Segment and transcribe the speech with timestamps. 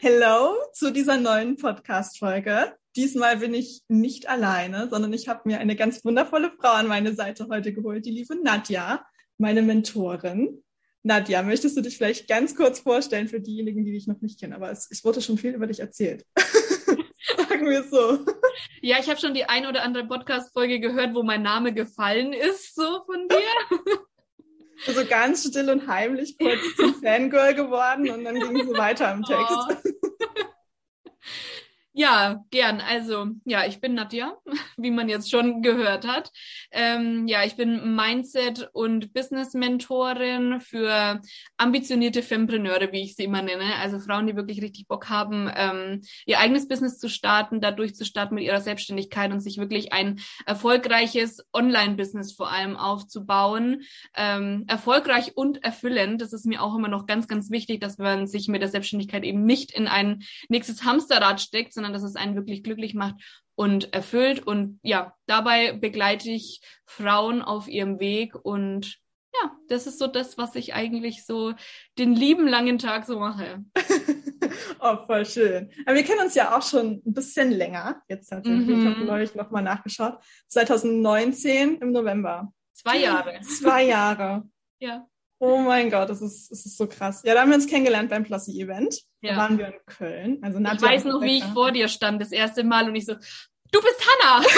[0.00, 2.74] Hello zu dieser neuen Podcast-Folge.
[2.96, 7.14] Diesmal bin ich nicht alleine, sondern ich habe mir eine ganz wundervolle Frau an meine
[7.14, 9.06] Seite heute geholt, die liebe Nadja,
[9.38, 10.62] meine Mentorin.
[11.02, 14.52] Nadja, möchtest du dich vielleicht ganz kurz vorstellen für diejenigen, die dich noch nicht kennen?
[14.52, 16.26] Aber es, es wurde schon viel über dich erzählt.
[17.36, 18.24] Sagen wir es so.
[18.82, 22.74] Ja, ich habe schon die ein oder andere Podcast-Folge gehört, wo mein Name gefallen ist,
[22.74, 23.98] so von dir.
[24.86, 29.12] Also ganz still und heimlich kurz zum Fangirl geworden und dann ging es so weiter
[29.12, 29.94] im Text.
[29.94, 30.44] Oh.
[31.98, 32.82] Ja, gern.
[32.82, 34.36] Also, ja, ich bin Nadja,
[34.76, 36.30] wie man jetzt schon gehört hat.
[36.70, 41.22] Ähm, ja, ich bin Mindset- und Business-Mentorin für
[41.56, 43.76] ambitionierte Fempreneure, wie ich sie immer nenne.
[43.80, 48.04] Also Frauen, die wirklich richtig Bock haben, ähm, ihr eigenes Business zu starten, dadurch zu
[48.04, 53.84] starten mit ihrer Selbstständigkeit und sich wirklich ein erfolgreiches Online-Business vor allem aufzubauen.
[54.14, 56.20] Ähm, erfolgreich und erfüllend.
[56.20, 59.24] Das ist mir auch immer noch ganz, ganz wichtig, dass man sich mit der Selbstständigkeit
[59.24, 63.16] eben nicht in ein nächstes Hamsterrad steckt, sondern dass es einen wirklich glücklich macht
[63.54, 64.46] und erfüllt.
[64.46, 68.98] Und ja, dabei begleite ich Frauen auf ihrem Weg und
[69.42, 71.52] ja, das ist so das, was ich eigentlich so
[71.98, 73.64] den lieben langen Tag so mache.
[74.80, 75.70] oh, voll schön.
[75.84, 78.02] Aber wir kennen uns ja auch schon ein bisschen länger.
[78.08, 78.66] Jetzt tatsächlich.
[78.66, 78.80] Mhm.
[78.80, 80.18] Ich habe neulich nochmal nachgeschaut.
[80.48, 82.52] 2019 im November.
[82.72, 83.40] Zwei Jahre.
[83.42, 84.48] Zwei Jahre.
[84.78, 85.06] ja.
[85.38, 87.22] Oh mein Gott, das ist, das ist so krass.
[87.24, 89.02] Ja, da haben wir uns kennengelernt beim Plassi-Event.
[89.20, 89.32] Ja.
[89.32, 90.38] Da waren wir in Köln.
[90.42, 93.14] Also ich weiß noch, wie ich vor dir stand das erste Mal und ich so,
[93.14, 94.46] du bist Hanna!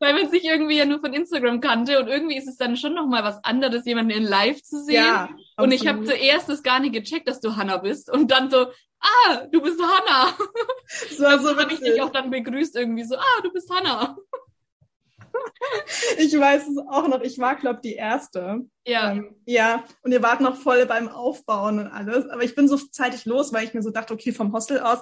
[0.00, 2.92] Weil man sich irgendwie ja nur von Instagram kannte und irgendwie ist es dann schon
[2.92, 4.96] nochmal was anderes, jemanden in live zu sehen.
[4.96, 8.50] Ja, und ich habe zuerst das gar nicht gecheckt, dass du Hanna bist und dann
[8.50, 8.66] so,
[9.00, 10.36] ah, du bist Hanna.
[11.10, 14.16] So, so habe ich dich auch dann begrüßt irgendwie so, ah, du bist Hanna.
[16.18, 17.20] Ich weiß es auch noch.
[17.22, 18.60] Ich war, glaube die erste.
[18.86, 19.12] Ja.
[19.12, 19.84] Ähm, ja.
[20.02, 22.28] Und ihr wart noch voll beim Aufbauen und alles.
[22.28, 25.00] Aber ich bin so zeitig los, weil ich mir so dachte, okay, vom Hostel aus,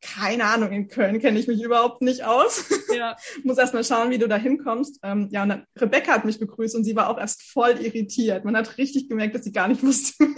[0.00, 2.66] keine Ahnung, in Köln kenne ich mich überhaupt nicht aus.
[2.94, 3.16] Ja.
[3.44, 5.00] Muss erst mal schauen, wie du da hinkommst.
[5.02, 8.44] Ähm, ja, und dann Rebecca hat mich begrüßt und sie war auch erst voll irritiert.
[8.44, 10.24] Man hat richtig gemerkt, dass sie gar nicht wusste.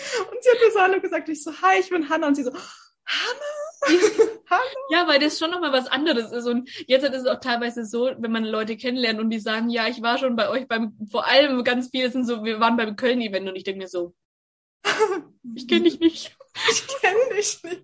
[0.00, 1.28] Und sie hat mir so gesagt.
[1.28, 2.28] Ich so, hi, ich bin Hannah.
[2.28, 3.69] Und sie so, Hannah?
[4.90, 6.46] Ja, weil das schon nochmal was anderes ist.
[6.46, 9.88] Und jetzt ist es auch teilweise so, wenn man Leute kennenlernt und die sagen, ja,
[9.88, 12.96] ich war schon bei euch beim, vor allem ganz viele sind so, wir waren beim
[12.96, 14.14] Köln-Event und ich denke mir so,
[15.54, 16.36] ich kenne dich nicht.
[16.70, 17.82] Ich kenne dich nicht.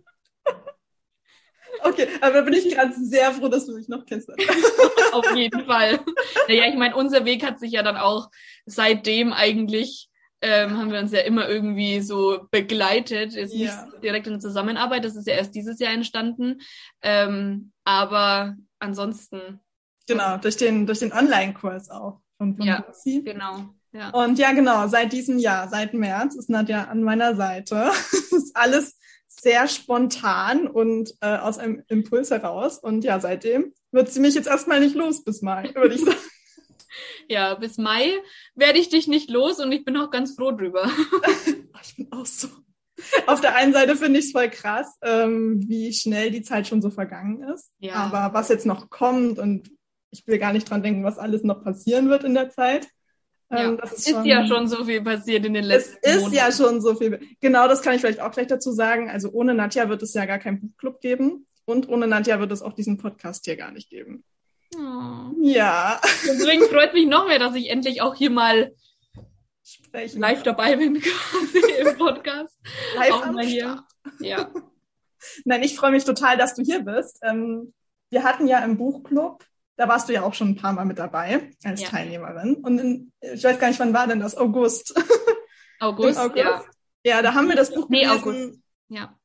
[1.82, 4.30] Okay, aber da bin ich gerade sehr froh, dass du mich noch kennst.
[5.12, 6.00] Auf jeden Fall.
[6.48, 8.30] Naja, ich meine, unser Weg hat sich ja dann auch
[8.64, 10.08] seitdem eigentlich
[10.46, 13.34] ähm, haben wir uns ja immer irgendwie so begleitet.
[13.34, 13.84] Ist ja.
[13.84, 16.60] nicht direkt in der Zusammenarbeit, das ist ja erst dieses Jahr entstanden.
[17.02, 19.58] Ähm, aber ansonsten.
[20.06, 22.20] Genau, durch den, durch den Online-Kurs auch.
[22.38, 23.22] Von, von ja, Lucy.
[23.22, 23.70] genau.
[23.92, 24.10] Ja.
[24.10, 27.90] Und ja, genau, seit diesem Jahr, seit März ist Nadja an meiner Seite.
[28.12, 32.78] ist alles sehr spontan und äh, aus einem Impuls heraus.
[32.78, 36.16] Und ja, seitdem wird sie mich jetzt erstmal nicht los bis Mai, würde ich sagen.
[37.28, 38.12] Ja, bis Mai
[38.54, 40.90] werde ich dich nicht los und ich bin auch ganz froh drüber.
[41.82, 42.48] ich bin auch so.
[43.26, 46.80] Auf der einen Seite finde ich es voll krass, ähm, wie schnell die Zeit schon
[46.80, 47.70] so vergangen ist.
[47.78, 47.94] Ja.
[47.94, 49.70] Aber was jetzt noch kommt und
[50.10, 52.88] ich will gar nicht dran denken, was alles noch passieren wird in der Zeit.
[53.50, 56.00] Ähm, das ist, ist schon, ja schon so viel passiert in den letzten Jahren.
[56.02, 56.36] Es ist Monaten.
[56.36, 57.20] ja schon so viel.
[57.40, 59.08] Genau, das kann ich vielleicht auch gleich dazu sagen.
[59.08, 62.62] Also ohne Nadja wird es ja gar keinen Buchclub geben und ohne Nadja wird es
[62.62, 64.24] auch diesen Podcast hier gar nicht geben.
[64.74, 65.32] Oh.
[65.40, 66.00] Ja.
[66.24, 68.74] Deswegen freut mich noch mehr, dass ich endlich auch hier mal
[69.62, 70.20] Sprechen.
[70.20, 72.56] live dabei bin quasi im Podcast.
[72.96, 73.84] Live auch mal hier.
[74.20, 74.50] Ja.
[75.44, 77.18] Nein, ich freue mich total, dass du hier bist.
[77.22, 77.72] Ähm,
[78.10, 79.44] wir hatten ja im Buchclub,
[79.76, 81.88] da warst du ja auch schon ein paar Mal mit dabei als ja.
[81.88, 82.56] Teilnehmerin.
[82.56, 84.36] Und in, ich weiß gar nicht, wann war denn das?
[84.36, 84.94] August.
[85.80, 86.36] August, August?
[86.36, 86.64] ja.
[87.04, 88.20] Ja, da haben wir das Buch nee, gelesen.
[88.20, 88.60] August.
[88.88, 89.18] Ja.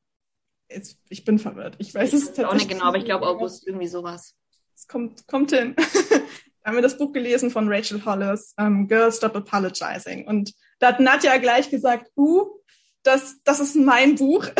[0.68, 1.76] Jetzt, ich bin verwirrt.
[1.78, 4.36] Ich weiß ich es auch nicht genau, aber ich glaube August irgendwie sowas
[4.74, 5.74] es kommt, kommt hin.
[5.76, 5.84] Da
[6.64, 10.26] haben wir das Buch gelesen von Rachel Hollis, um, Girls Stop Apologizing.
[10.26, 12.46] Und da hat Nadja gleich gesagt, uh,
[13.02, 14.46] das, das ist mein Buch.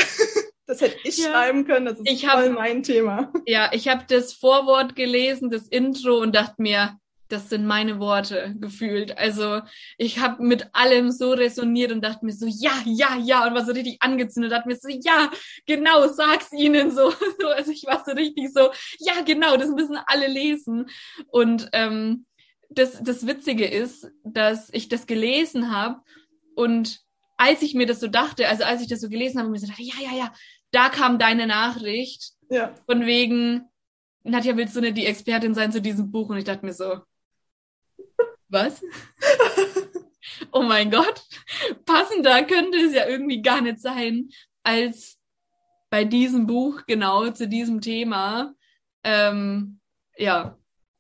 [0.65, 1.31] Das hätte ich ja.
[1.31, 3.33] schreiben können, das ist ich voll hab, mein Thema.
[3.47, 6.99] Ja, ich habe das Vorwort gelesen, das Intro und dachte mir,
[7.33, 9.17] das sind meine Worte gefühlt.
[9.17, 9.63] Also
[9.97, 13.65] ich habe mit allem so resoniert und dachte mir so, ja, ja, ja, und war
[13.65, 15.31] so richtig angezündet, dachte mir so, ja,
[15.67, 17.13] genau, sag's ihnen so.
[17.57, 20.91] Also ich war so richtig so, ja, genau, das müssen alle lesen.
[21.29, 22.27] Und ähm,
[22.69, 26.01] das, das Witzige ist, dass ich das gelesen habe
[26.55, 27.01] und
[27.39, 29.67] als ich mir das so dachte, also als ich das so gelesen habe, mir so
[29.67, 30.35] dachte, ja, ja, ja,
[30.71, 32.75] da kam deine Nachricht ja.
[32.87, 33.69] von wegen,
[34.23, 36.29] Nadja, willst du nicht die Expertin sein zu diesem Buch?
[36.29, 37.01] Und ich dachte mir so,
[38.53, 38.83] was?
[40.53, 41.23] oh mein Gott,
[41.85, 44.29] passender könnte es ja irgendwie gar nicht sein,
[44.63, 45.19] als
[45.91, 48.55] bei diesem Buch genau zu diesem Thema.
[49.05, 49.81] Ähm,
[50.17, 50.57] ja,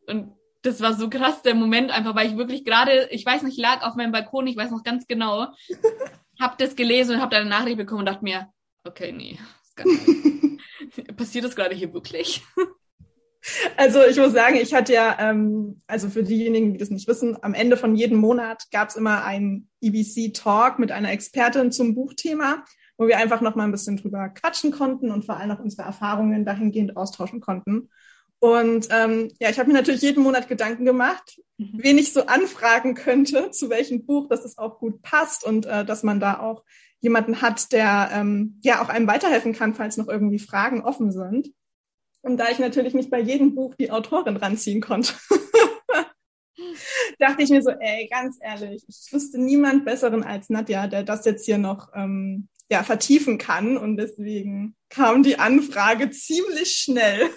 [0.06, 3.58] und das war so krass der Moment einfach, weil ich wirklich gerade, ich weiß nicht,
[3.58, 5.48] lag auf meinem Balkon, ich weiß noch ganz genau,
[6.40, 8.52] hab das gelesen und hab da eine Nachricht bekommen und dachte mir,
[8.84, 9.38] okay, nee,
[11.16, 12.42] passiert das gerade hier wirklich?
[13.76, 17.36] Also ich muss sagen, ich hatte ja, ähm, also für diejenigen, die das nicht wissen,
[17.42, 22.64] am Ende von jedem Monat gab es immer einen EBC-Talk mit einer Expertin zum Buchthema,
[22.96, 25.82] wo wir einfach noch mal ein bisschen drüber quatschen konnten und vor allem auch unsere
[25.82, 27.88] Erfahrungen dahingehend austauschen konnten.
[28.38, 31.74] Und ähm, ja, ich habe mir natürlich jeden Monat Gedanken gemacht, mhm.
[31.74, 35.84] wen ich so anfragen könnte, zu welchem Buch, dass es auch gut passt und äh,
[35.84, 36.64] dass man da auch
[37.00, 41.50] jemanden hat, der ähm, ja auch einem weiterhelfen kann, falls noch irgendwie Fragen offen sind.
[42.22, 45.12] Und da ich natürlich nicht bei jedem Buch die Autorin ranziehen konnte,
[47.18, 51.24] dachte ich mir so, ey, ganz ehrlich, ich wüsste niemand Besseren als Nadja, der das
[51.24, 53.76] jetzt hier noch ähm, ja, vertiefen kann.
[53.76, 57.28] Und deswegen kam die Anfrage ziemlich schnell.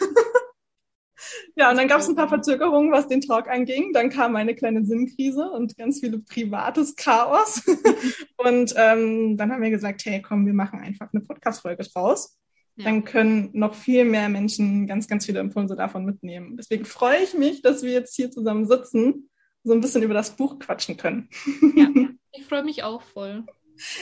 [1.55, 3.91] ja, und dann gab es ein paar Verzögerungen, was den Talk anging.
[3.91, 7.63] Dann kam meine kleine Sinnkrise und ganz viele privates Chaos.
[8.37, 12.37] und ähm, dann haben wir gesagt, hey, komm, wir machen einfach eine Podcast-Folge draus
[12.77, 16.57] dann können noch viel mehr Menschen ganz, ganz viele Impulse davon mitnehmen.
[16.57, 19.29] Deswegen freue ich mich, dass wir jetzt hier zusammen sitzen,
[19.63, 21.29] so ein bisschen über das Buch quatschen können.
[21.75, 21.87] Ja,
[22.33, 23.45] ich freue mich auch voll.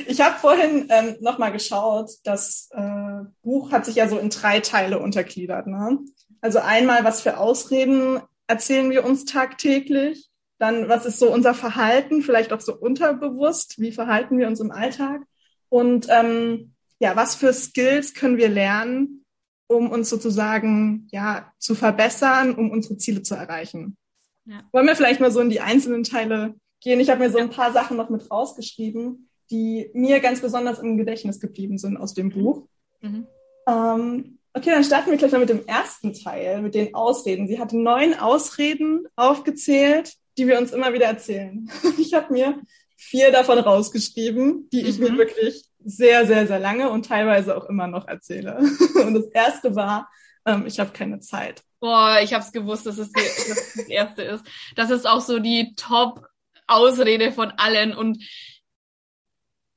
[0.08, 4.60] Ich habe vorhin ähm, nochmal geschaut, das äh, Buch hat sich ja so in drei
[4.60, 5.68] Teile untergliedert.
[5.68, 6.00] Ne?
[6.42, 10.30] Also einmal, was für Ausreden erzählen wir uns tagtäglich?
[10.60, 13.80] Dann, was ist so unser Verhalten, vielleicht auch so unterbewusst?
[13.80, 15.22] Wie verhalten wir uns im Alltag?
[15.70, 16.73] Und ähm,
[17.04, 19.26] ja, was für Skills können wir lernen,
[19.68, 23.98] um uns sozusagen ja zu verbessern, um unsere Ziele zu erreichen.
[24.46, 24.64] Ja.
[24.72, 27.02] Wollen wir vielleicht mal so in die einzelnen Teile gehen?
[27.02, 30.98] Ich habe mir so ein paar Sachen noch mit rausgeschrieben, die mir ganz besonders im
[30.98, 32.68] Gedächtnis geblieben sind aus dem Buch.
[33.02, 33.28] Mhm.
[33.68, 37.50] Ähm, okay, dann starten wir gleich mal mit dem ersten Teil, mit den Ausreden.
[37.50, 41.70] Sie hat neun Ausreden aufgezählt, die wir uns immer wieder erzählen.
[41.98, 42.62] Ich habe mir
[42.96, 45.04] vier davon rausgeschrieben, die ich mhm.
[45.04, 48.58] mir wirklich sehr, sehr, sehr lange und teilweise auch immer noch erzähle.
[49.06, 50.10] Und das erste war,
[50.46, 51.64] ähm, ich habe keine Zeit.
[51.80, 54.46] Boah, ich habe es gewusst, dass es die, dass das erste ist.
[54.76, 58.24] Das ist auch so die Top-Ausrede von allen und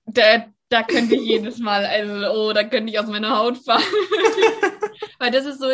[0.06, 3.82] da, da könnte ich jedes Mal, also, oh, da könnte ich aus meiner Haut fahren.
[5.18, 5.68] Weil das ist so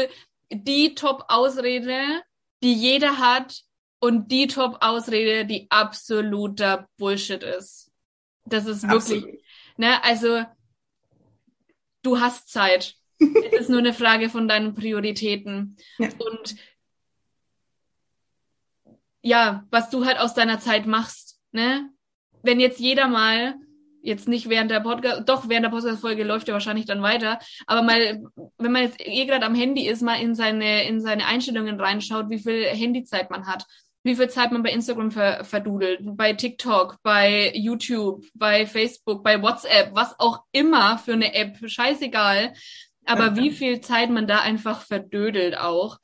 [0.50, 2.22] die Top-Ausrede,
[2.62, 3.62] die jeder hat
[4.00, 7.90] und die Top-Ausrede, die absoluter Bullshit ist.
[8.44, 9.40] Das ist wirklich, Absolut.
[9.76, 10.02] Ne?
[10.04, 10.44] Also
[12.02, 12.96] du hast Zeit.
[13.18, 15.76] es ist nur eine Frage von deinen Prioritäten.
[15.98, 16.08] Ja.
[16.18, 16.56] Und
[19.22, 21.88] ja, was du halt aus deiner Zeit machst, ne?
[22.42, 23.54] Wenn jetzt jeder mal,
[24.02, 27.38] jetzt nicht während der Podcast, doch während der Podcast-Folge läuft ja wahrscheinlich dann weiter,
[27.68, 28.20] aber mal,
[28.58, 32.30] wenn man jetzt eh gerade am Handy ist, mal in seine, in seine Einstellungen reinschaut,
[32.30, 33.64] wie viel Handyzeit man hat
[34.02, 39.40] wie viel Zeit man bei Instagram ver verdudelt, bei TikTok, bei YouTube, bei Facebook, bei
[39.40, 42.52] WhatsApp, was auch immer für eine App, scheißegal.
[43.04, 45.98] Aber wie viel Zeit man da einfach verdödelt auch.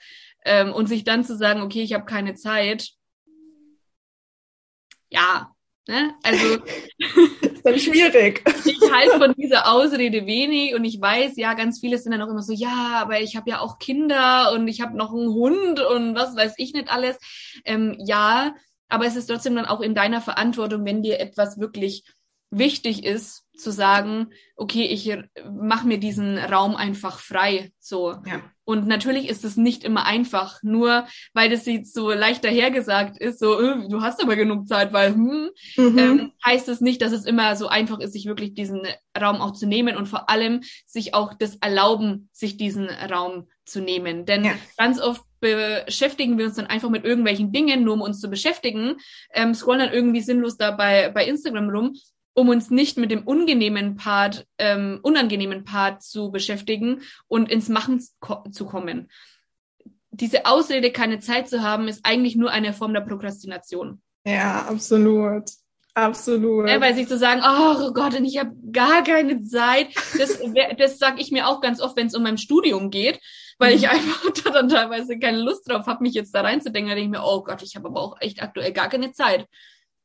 [0.44, 2.90] Ähm, und sich dann zu sagen, okay, ich habe keine Zeit.
[5.10, 5.52] Ja,
[5.86, 6.14] ne?
[6.22, 6.58] Also
[7.58, 8.42] ist dann schwierig.
[8.64, 12.30] ich halte von dieser Ausrede wenig und ich weiß, ja, ganz viele sind dann auch
[12.30, 15.80] immer so, ja, aber ich habe ja auch Kinder und ich habe noch einen Hund
[15.80, 17.18] und was weiß ich nicht alles.
[17.64, 18.54] Ähm, ja,
[18.88, 22.04] aber es ist trotzdem dann auch in deiner Verantwortung, wenn dir etwas wirklich
[22.50, 25.16] wichtig ist, zu sagen, okay, ich
[25.50, 27.72] mache mir diesen Raum einfach frei.
[27.78, 28.12] So.
[28.26, 28.42] Ja.
[28.64, 33.38] Und natürlich ist es nicht immer einfach, nur weil das jetzt so leicht dahergesagt ist,
[33.38, 35.98] so, äh, du hast aber genug Zeit, weil, hm, mhm.
[35.98, 38.82] ähm, heißt es nicht, dass es immer so einfach ist, sich wirklich diesen
[39.18, 43.80] Raum auch zu nehmen und vor allem sich auch das erlauben, sich diesen Raum zu
[43.80, 44.26] nehmen.
[44.26, 44.52] Denn ja.
[44.76, 48.96] ganz oft beschäftigen wir uns dann einfach mit irgendwelchen Dingen, nur um uns zu beschäftigen,
[49.32, 51.96] ähm, scrollen dann irgendwie sinnlos da bei, bei Instagram rum,
[52.38, 58.00] um uns nicht mit dem unangenehmen Part, ähm, unangenehmen Part zu beschäftigen und ins Machen
[58.00, 59.10] zu kommen.
[60.12, 64.00] Diese Ausrede, keine Zeit zu haben, ist eigentlich nur eine Form der Prokrastination.
[64.24, 65.50] Ja, absolut.
[65.94, 66.68] Absolut.
[66.68, 70.38] Ja, weil sich zu sagen, oh Gott, und ich habe gar keine Zeit, das,
[70.78, 73.18] das sage ich mir auch ganz oft, wenn es um mein Studium geht,
[73.58, 73.88] weil ich mhm.
[73.88, 76.90] einfach da dann teilweise keine Lust drauf habe, mich jetzt da reinzudenken.
[76.90, 79.44] Da denke ich mir, oh Gott, ich habe aber auch echt aktuell gar keine Zeit.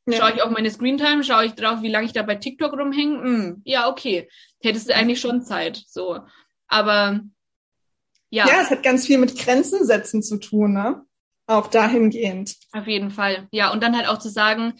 [0.05, 0.17] Ja.
[0.17, 3.21] Schaue ich auf meine Screentime, schaue ich drauf, wie lange ich da bei TikTok rumhänge?
[3.21, 4.29] Hm, ja, okay.
[4.61, 5.81] Hättest du eigentlich schon Zeit.
[5.87, 6.19] So.
[6.67, 7.21] Aber
[8.29, 8.47] ja.
[8.47, 11.05] Ja, es hat ganz viel mit Grenzen setzen zu tun, ne?
[11.45, 12.55] Auch dahingehend.
[12.71, 13.47] Auf jeden Fall.
[13.51, 14.73] Ja, und dann halt auch zu sagen,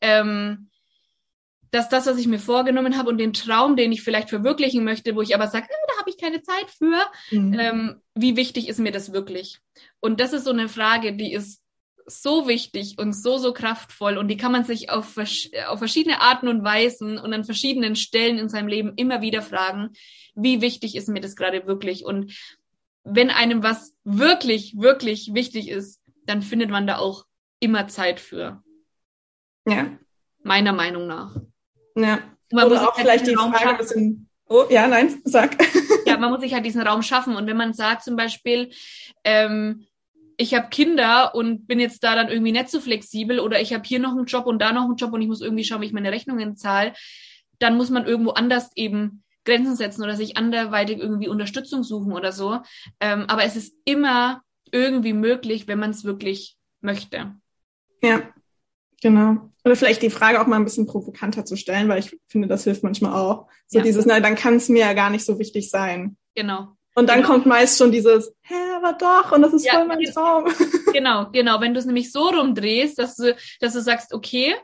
[0.00, 0.68] ähm,
[1.70, 5.14] dass das, was ich mir vorgenommen habe und den Traum, den ich vielleicht verwirklichen möchte,
[5.14, 6.98] wo ich aber sage, äh, da habe ich keine Zeit für,
[7.30, 7.58] mhm.
[7.58, 9.58] ähm, wie wichtig ist mir das wirklich?
[10.00, 11.62] Und das ist so eine Frage, die ist
[12.08, 16.48] so wichtig und so, so kraftvoll und die kann man sich auf, auf verschiedene Arten
[16.48, 19.90] und Weisen und an verschiedenen Stellen in seinem Leben immer wieder fragen,
[20.34, 22.04] wie wichtig ist mir das gerade wirklich?
[22.04, 22.34] Und
[23.04, 27.24] wenn einem was wirklich, wirklich wichtig ist, dann findet man da auch
[27.60, 28.62] immer Zeit für.
[29.66, 29.98] Ja.
[30.42, 31.36] Meiner Meinung nach.
[31.94, 32.20] Ja.
[32.50, 34.28] Man Oder muss auch halt vielleicht die Raum Frage ein bisschen.
[34.46, 35.58] Oh, ja, nein, sag.
[36.06, 37.36] ja, man muss sich halt diesen Raum schaffen.
[37.36, 38.70] Und wenn man sagt zum Beispiel,
[39.24, 39.86] ähm,
[40.38, 43.82] ich habe Kinder und bin jetzt da dann irgendwie nicht so flexibel oder ich habe
[43.84, 45.86] hier noch einen Job und da noch einen Job und ich muss irgendwie schauen, wie
[45.86, 46.94] ich meine Rechnungen zahle,
[47.58, 52.30] dann muss man irgendwo anders eben Grenzen setzen oder sich anderweitig irgendwie Unterstützung suchen oder
[52.30, 52.60] so.
[53.00, 57.34] Ähm, aber es ist immer irgendwie möglich, wenn man es wirklich möchte.
[58.00, 58.22] Ja,
[59.02, 59.50] genau.
[59.64, 62.62] Oder vielleicht die Frage auch mal ein bisschen provokanter zu stellen, weil ich finde, das
[62.62, 63.48] hilft manchmal auch.
[63.66, 63.84] So ja.
[63.84, 66.16] dieses, na, dann kann es mir ja gar nicht so wichtig sein.
[66.36, 66.77] Genau.
[66.98, 67.28] Und dann genau.
[67.28, 70.46] kommt meist schon dieses, hä, aber doch, und das ist ja, voll mein Traum.
[70.92, 71.60] Genau, genau.
[71.60, 74.56] Wenn du es nämlich so rumdrehst, dass du, dass du sagst, okay,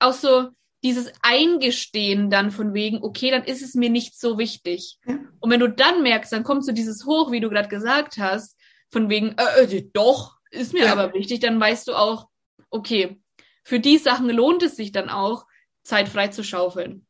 [0.00, 0.48] auch so
[0.82, 4.98] dieses Eingestehen dann von wegen, okay, dann ist es mir nicht so wichtig.
[5.06, 5.20] Ja.
[5.38, 8.58] Und wenn du dann merkst, dann kommt so dieses Hoch, wie du gerade gesagt hast,
[8.90, 10.92] von wegen, äh, äh, doch, ist mir ja.
[10.92, 12.26] aber wichtig, dann weißt du auch,
[12.70, 13.20] okay,
[13.62, 15.46] für die Sachen lohnt es sich dann auch,
[15.84, 17.06] Zeit frei zu schaufeln.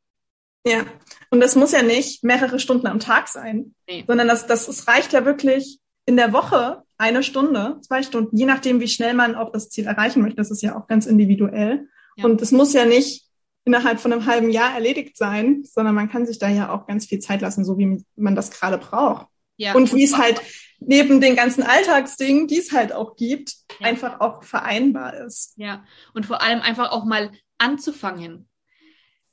[0.66, 0.84] Ja,
[1.30, 4.04] und das muss ja nicht mehrere Stunden am Tag sein, nee.
[4.06, 8.44] sondern das, das, das reicht ja wirklich in der Woche eine Stunde, zwei Stunden, je
[8.44, 10.36] nachdem, wie schnell man auch das Ziel erreichen möchte.
[10.36, 11.88] Das ist ja auch ganz individuell.
[12.16, 12.24] Ja.
[12.24, 13.26] Und es muss ja nicht
[13.64, 17.06] innerhalb von einem halben Jahr erledigt sein, sondern man kann sich da ja auch ganz
[17.06, 19.26] viel Zeit lassen, so wie man das gerade braucht.
[19.56, 20.40] Ja, und wie es halt
[20.80, 23.86] neben den ganzen Alltagsdingen, die es halt auch gibt, ja.
[23.86, 25.52] einfach auch vereinbar ist.
[25.56, 28.48] Ja, und vor allem einfach auch mal anzufangen.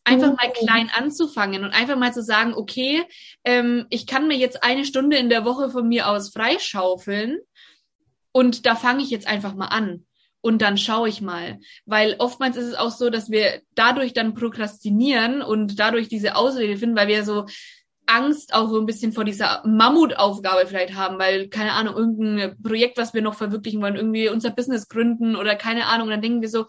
[0.08, 0.66] Einfach mal oh.
[0.66, 3.04] klein anzufangen und einfach mal zu sagen, okay,
[3.44, 7.40] ähm, ich kann mir jetzt eine Stunde in der Woche von mir aus freischaufeln
[8.32, 10.06] und da fange ich jetzt einfach mal an
[10.42, 11.60] und dann schaue ich mal.
[11.86, 16.78] Weil oftmals ist es auch so, dass wir dadurch dann prokrastinieren und dadurch diese Ausrede
[16.78, 17.46] finden, weil wir so
[18.06, 22.98] Angst auch so ein bisschen vor dieser Mammutaufgabe vielleicht haben, weil, keine Ahnung, irgendein Projekt,
[22.98, 26.50] was wir noch verwirklichen wollen, irgendwie unser Business gründen oder keine Ahnung, dann denken wir
[26.50, 26.68] so,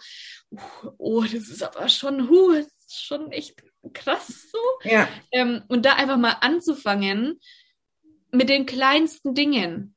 [0.98, 4.58] oh, das ist aber schon, huh, ist schon echt krass so.
[4.88, 5.08] Ja.
[5.32, 7.38] Ähm, und da einfach mal anzufangen
[8.32, 9.94] mit den kleinsten Dingen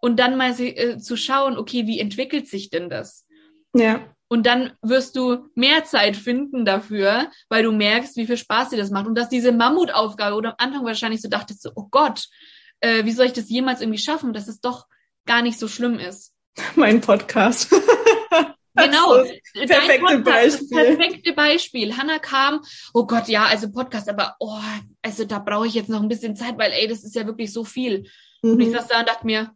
[0.00, 3.26] und dann mal äh, zu schauen, okay, wie entwickelt sich denn das?
[3.74, 4.14] Ja.
[4.28, 8.76] Und dann wirst du mehr Zeit finden dafür, weil du merkst, wie viel Spaß dir
[8.76, 9.06] das macht.
[9.06, 12.28] Und dass diese Mammutaufgabe oder am Anfang wahrscheinlich so dachtest, so, oh Gott,
[12.80, 14.86] äh, wie soll ich das jemals irgendwie schaffen, dass es doch
[15.24, 16.34] gar nicht so schlimm ist.
[16.76, 17.72] Mein Podcast.
[18.84, 20.68] Genau, so perfekte Beispiel.
[20.68, 21.96] perfekte Beispiel.
[21.96, 22.60] Hanna kam,
[22.94, 24.58] oh Gott, ja, also Podcast, aber oh,
[25.02, 27.52] also da brauche ich jetzt noch ein bisschen Zeit, weil ey, das ist ja wirklich
[27.52, 28.08] so viel.
[28.42, 28.52] Mhm.
[28.52, 28.72] Und ich mhm.
[28.72, 29.50] saß da und dachte mir,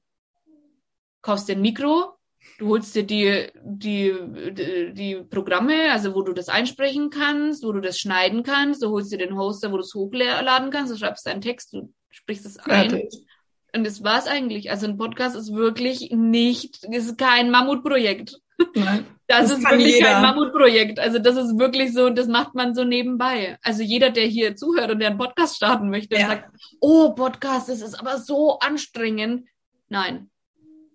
[1.20, 2.14] kaufst dir ein Mikro,
[2.58, 4.14] du holst dir die, die,
[4.52, 8.90] die, die Programme, also wo du das einsprechen kannst, wo du das schneiden kannst, du
[8.90, 12.46] holst dir den Hoster, wo du es hochladen kannst, du schreibst deinen Text, du sprichst
[12.46, 12.90] es ein.
[12.90, 13.26] Fertig.
[13.74, 14.70] Und das war's eigentlich.
[14.70, 18.38] Also ein Podcast ist wirklich nicht, ist kein Mammutprojekt.
[18.74, 20.08] Nein, das, das ist wirklich jeder.
[20.08, 20.98] kein Mammutprojekt.
[20.98, 23.58] Also das ist wirklich so, das macht man so nebenbei.
[23.62, 26.28] Also jeder, der hier zuhört und der einen Podcast starten möchte ja.
[26.28, 26.50] sagt,
[26.80, 29.46] oh, Podcast, das ist aber so anstrengend.
[29.88, 30.30] Nein,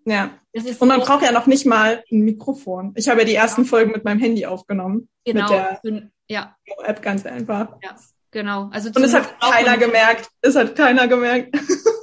[0.08, 0.32] ja.
[0.54, 2.94] Und man so braucht ja noch nicht mal ein Mikrofon.
[2.96, 3.68] Ich habe ja die ersten ja.
[3.68, 5.10] Folgen mit meinem Handy aufgenommen.
[5.26, 5.52] Genau.
[5.84, 6.56] Mit der ja.
[6.86, 7.76] App ganz einfach.
[7.84, 7.94] Ja,
[8.32, 8.70] genau.
[8.72, 10.30] Also Und es hat keiner gemerkt.
[10.42, 11.54] Es hat keiner gemerkt.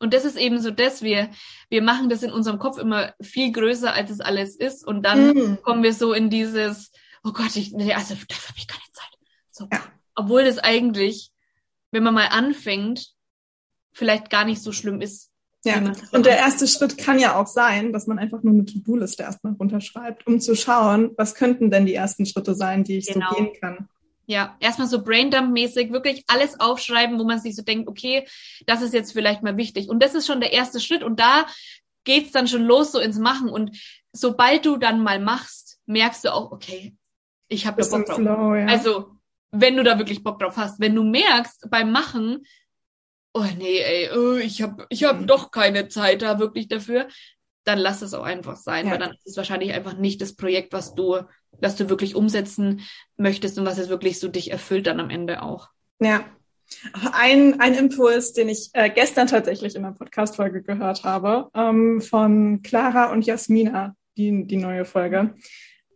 [0.00, 1.30] Und das ist eben so das, wir,
[1.68, 4.84] wir machen das in unserem Kopf immer viel größer, als es alles ist.
[4.84, 5.58] Und dann mhm.
[5.62, 6.90] kommen wir so in dieses,
[7.22, 9.18] oh Gott, ich, also dafür habe ich keine Zeit.
[9.50, 9.68] So.
[9.70, 9.80] Ja.
[10.14, 11.30] Obwohl das eigentlich,
[11.90, 13.10] wenn man mal anfängt,
[13.92, 15.30] vielleicht gar nicht so schlimm ist
[15.64, 19.22] Ja, und der erste Schritt kann ja auch sein, dass man einfach nur eine To-Do-Liste
[19.24, 23.28] erstmal runterschreibt, um zu schauen, was könnten denn die ersten Schritte sein, die ich genau.
[23.30, 23.88] so gehen kann.
[24.30, 28.28] Ja, erstmal so Braindump-mäßig wirklich alles aufschreiben, wo man sich so denkt, okay,
[28.64, 29.88] das ist jetzt vielleicht mal wichtig.
[29.88, 31.02] Und das ist schon der erste Schritt.
[31.02, 31.46] Und da
[32.04, 33.48] geht's dann schon los so ins Machen.
[33.48, 33.76] Und
[34.12, 36.94] sobald du dann mal machst, merkst du auch, okay,
[37.48, 38.16] ich habe da Bock drauf.
[38.18, 38.66] Flow, ja.
[38.66, 39.16] Also,
[39.50, 40.78] wenn du da wirklich Bock drauf hast.
[40.78, 42.46] Wenn du merkst beim Machen,
[43.34, 45.26] oh nee, ey, oh, ich habe ich hab mhm.
[45.26, 47.08] doch keine Zeit da wirklich dafür,
[47.64, 48.92] dann lass es auch einfach sein, ja.
[48.92, 51.22] weil dann ist es wahrscheinlich einfach nicht das Projekt, was du,
[51.60, 52.82] was du wirklich umsetzen
[53.16, 55.68] möchtest und was es wirklich so dich erfüllt dann am Ende auch.
[56.00, 56.24] Ja.
[57.12, 62.62] Ein, ein Impuls, den ich äh, gestern tatsächlich in einer Podcast-Folge gehört habe, ähm, von
[62.62, 65.34] Clara und Jasmina, die, die neue Folge.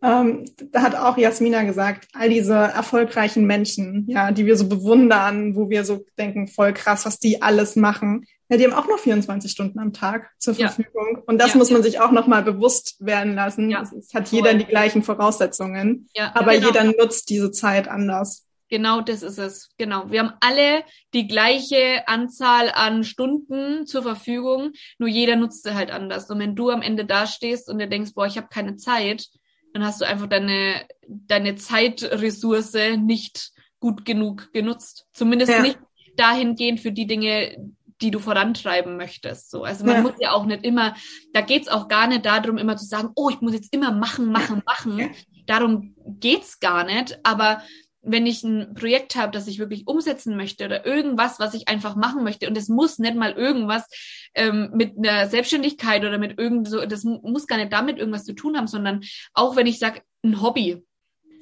[0.03, 5.55] Ähm, da hat auch Jasmina gesagt, all diese erfolgreichen Menschen, ja, die wir so bewundern,
[5.55, 8.25] wo wir so denken, voll krass, was die alles machen.
[8.49, 11.17] Ja, die haben auch noch 24 Stunden am Tag zur Verfügung.
[11.17, 11.23] Ja.
[11.25, 11.85] Und das ja, muss man ja.
[11.85, 13.71] sich auch nochmal bewusst werden lassen.
[13.71, 13.81] Ja.
[13.81, 16.67] Es, hat jeder die gleichen Voraussetzungen, ja, aber genau.
[16.67, 18.45] jeder nutzt diese Zeit anders.
[18.69, 19.69] Genau, das ist es.
[19.77, 20.09] Genau.
[20.09, 20.83] Wir haben alle
[21.13, 26.29] die gleiche Anzahl an Stunden zur Verfügung, nur jeder nutzt sie halt anders.
[26.29, 29.27] Und wenn du am Ende dastehst und dir denkst, boah, ich habe keine Zeit,
[29.73, 35.05] dann hast du einfach deine, deine Zeitressource nicht gut genug genutzt.
[35.13, 35.79] Zumindest nicht
[36.15, 39.49] dahingehend für die Dinge, die du vorantreiben möchtest.
[39.49, 40.01] So, also man ja.
[40.01, 40.95] muss ja auch nicht immer,
[41.33, 44.31] da geht's auch gar nicht darum, immer zu sagen, oh, ich muss jetzt immer machen,
[44.31, 44.99] machen, machen.
[44.99, 45.09] Ja.
[45.45, 47.19] Darum geht's gar nicht.
[47.23, 47.61] Aber
[48.01, 51.95] wenn ich ein Projekt habe, das ich wirklich umsetzen möchte oder irgendwas, was ich einfach
[51.95, 53.87] machen möchte und es muss nicht mal irgendwas
[54.35, 58.33] ähm, mit einer Selbstständigkeit oder mit irgend so, das muss gar nicht damit irgendwas zu
[58.33, 59.01] tun haben, sondern
[59.33, 60.83] auch wenn ich sage, ein Hobby.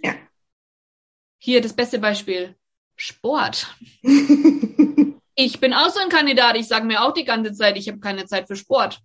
[0.03, 0.13] Ja.
[1.39, 2.55] Hier das beste Beispiel.
[2.95, 3.75] Sport.
[5.35, 6.57] ich bin auch so ein Kandidat.
[6.57, 8.99] Ich sage mir auch die ganze Zeit, ich habe keine Zeit für Sport.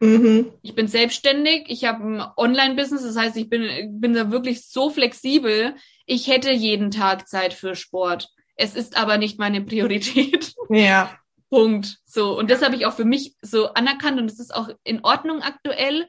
[0.00, 0.52] Mhm.
[0.62, 4.90] Ich bin selbstständig, ich habe ein Online-Business, das heißt, ich bin, bin da wirklich so
[4.90, 5.74] flexibel.
[6.06, 8.28] Ich hätte jeden Tag Zeit für Sport.
[8.54, 10.54] Es ist aber nicht meine Priorität.
[10.70, 11.16] Ja.
[11.48, 11.96] Punkt.
[12.04, 12.38] So.
[12.38, 15.40] Und das habe ich auch für mich so anerkannt und es ist auch in Ordnung
[15.40, 16.06] aktuell.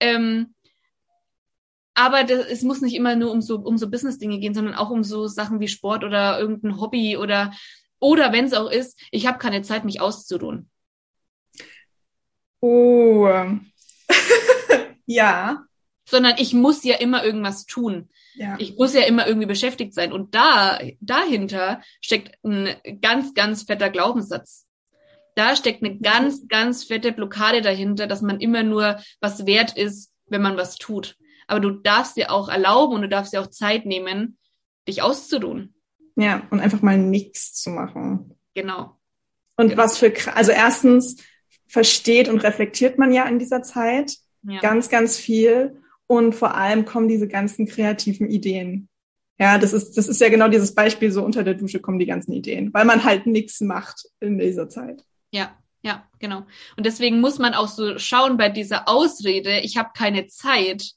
[0.00, 0.56] Ähm,
[1.94, 4.90] aber das, es muss nicht immer nur um so, um so Business-Dinge gehen, sondern auch
[4.90, 7.52] um so Sachen wie Sport oder irgendein Hobby oder,
[8.02, 10.68] oder wenn es auch ist, ich habe keine Zeit, mich auszuruhen.
[12.60, 13.28] Oh.
[15.06, 15.64] ja.
[16.04, 18.10] Sondern ich muss ja immer irgendwas tun.
[18.34, 18.56] Ja.
[18.58, 20.12] Ich muss ja immer irgendwie beschäftigt sein.
[20.12, 24.66] Und da, dahinter steckt ein ganz, ganz fetter Glaubenssatz.
[25.36, 30.12] Da steckt eine ganz, ganz fette Blockade dahinter, dass man immer nur was wert ist,
[30.26, 31.16] wenn man was tut.
[31.46, 34.38] Aber du darfst dir auch erlauben und du darfst dir auch Zeit nehmen,
[34.88, 35.74] dich auszuruhen.
[36.16, 38.34] Ja, und einfach mal nichts zu machen.
[38.54, 38.96] Genau.
[39.56, 39.82] Und genau.
[39.82, 41.16] was für, also erstens,
[41.72, 44.60] versteht und reflektiert man ja in dieser Zeit ja.
[44.60, 45.80] ganz, ganz viel.
[46.06, 48.90] Und vor allem kommen diese ganzen kreativen Ideen.
[49.38, 52.06] Ja, das ist, das ist ja genau dieses Beispiel, so unter der Dusche kommen die
[52.06, 55.02] ganzen Ideen, weil man halt nichts macht in dieser Zeit.
[55.30, 56.44] Ja, ja, genau.
[56.76, 60.92] Und deswegen muss man auch so schauen bei dieser Ausrede, ich habe keine Zeit.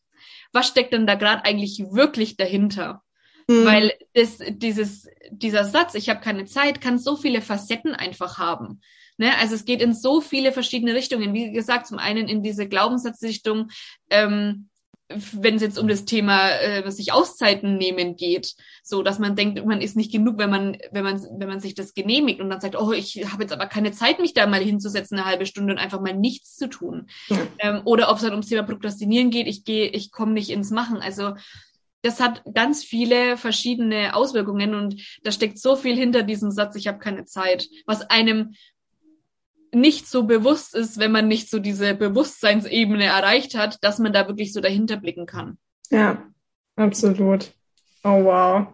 [0.51, 3.01] Was steckt denn da gerade eigentlich wirklich dahinter?
[3.47, 3.65] Mhm.
[3.65, 8.81] Weil das, dieses, dieser Satz, ich habe keine Zeit, kann so viele Facetten einfach haben.
[9.17, 9.37] Ne?
[9.37, 11.33] Also es geht in so viele verschiedene Richtungen.
[11.33, 13.69] Wie gesagt, zum einen in diese Glaubenssatzrichtung,
[14.09, 14.69] ähm,
[15.07, 19.63] wenn es jetzt um das Thema äh, sich Auszeiten nehmen geht, so dass man denkt,
[19.63, 22.59] man ist nicht genug, wenn man wenn man wenn man sich das genehmigt und dann
[22.59, 25.73] sagt, oh, ich habe jetzt aber keine Zeit, mich da mal hinzusetzen eine halbe Stunde
[25.73, 27.07] und einfach mal nichts zu tun.
[27.27, 27.37] Ja.
[27.59, 30.71] Ähm, oder ob es dann ums Thema Prokrastinieren geht, ich gehe, ich komme nicht ins
[30.71, 30.97] Machen.
[30.97, 31.35] Also
[32.05, 36.87] das hat ganz viele verschiedene Auswirkungen und da steckt so viel hinter diesem Satz, ich
[36.87, 38.53] habe keine Zeit, was einem
[39.73, 44.27] nicht so bewusst ist, wenn man nicht so diese Bewusstseinsebene erreicht hat, dass man da
[44.27, 45.57] wirklich so dahinter blicken kann.
[45.89, 46.23] Ja,
[46.75, 47.51] absolut.
[48.03, 48.67] Oh wow.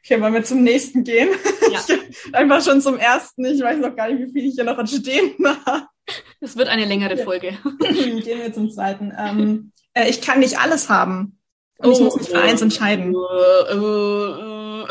[0.00, 1.30] Okay, wollen wir zum nächsten gehen?
[1.72, 1.80] Ja.
[2.32, 3.44] Einfach schon zum ersten.
[3.44, 5.32] Ich weiß noch gar nicht, wie viel ich hier noch stehen
[5.64, 5.86] habe.
[6.40, 7.56] Es wird eine längere Folge.
[7.80, 9.10] Gehen wir zum zweiten.
[9.16, 11.38] Ähm, äh, ich kann nicht alles haben.
[11.78, 13.14] Und oh, ich muss mich für oh, eins entscheiden.
[13.14, 14.86] Oh, oh,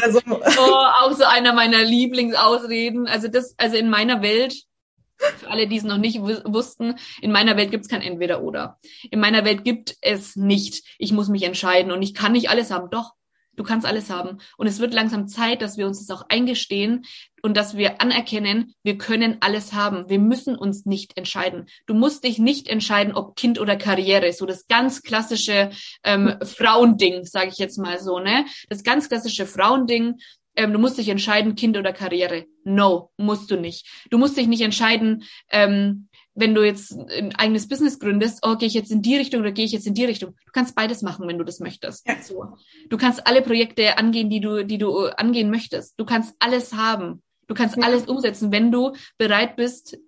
[0.00, 3.08] also, oh, auch so einer meiner Lieblingsausreden.
[3.08, 4.54] Also das, also in meiner Welt
[5.18, 8.78] für alle, die es noch nicht wussten, in meiner Welt gibt es kein Entweder-Oder.
[9.10, 12.70] In meiner Welt gibt es nicht, ich muss mich entscheiden und ich kann nicht alles
[12.70, 12.90] haben.
[12.90, 13.12] Doch,
[13.58, 14.38] du kannst alles haben.
[14.56, 17.04] Und es wird langsam Zeit, dass wir uns das auch eingestehen
[17.42, 20.08] und dass wir anerkennen, wir können alles haben.
[20.08, 21.66] Wir müssen uns nicht entscheiden.
[21.86, 24.32] Du musst dich nicht entscheiden, ob Kind oder Karriere.
[24.32, 25.70] So das ganz klassische
[26.02, 28.46] ähm, Frauending, sage ich jetzt mal so, ne?
[28.68, 30.14] Das ganz klassische Frauending
[30.58, 32.46] ähm, du musst dich entscheiden, Kind oder Karriere.
[32.64, 33.86] No, musst du nicht.
[34.10, 38.68] Du musst dich nicht entscheiden, ähm, wenn du jetzt ein eigenes Business gründest, oh, gehe
[38.68, 40.34] ich jetzt in die Richtung oder gehe ich jetzt in die Richtung?
[40.46, 42.06] Du kannst beides machen, wenn du das möchtest.
[42.06, 42.22] Ja.
[42.22, 42.56] So.
[42.88, 45.98] Du kannst alle Projekte angehen, die du, die du angehen möchtest.
[45.98, 47.22] Du kannst alles haben.
[47.48, 47.82] Du kannst ja.
[47.82, 49.98] alles umsetzen, wenn du bereit bist,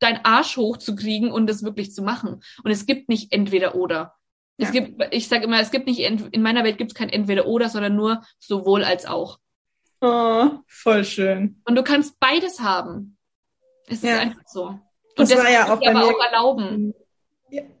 [0.00, 2.40] deinen Arsch hochzukriegen und das wirklich zu machen.
[2.64, 4.14] Und es gibt nicht entweder oder.
[4.56, 4.66] Ja.
[4.66, 7.46] Es gibt, ich sage immer, es gibt nicht, in meiner Welt gibt es kein entweder
[7.46, 9.38] oder, sondern nur sowohl als auch.
[10.00, 11.60] Oh, voll schön.
[11.64, 13.16] Und du kannst beides haben.
[13.86, 14.14] Es ja.
[14.14, 14.80] ist einfach so.
[15.18, 16.06] Und das, das war ja auch bei aber mir.
[16.06, 16.94] auch erlauben.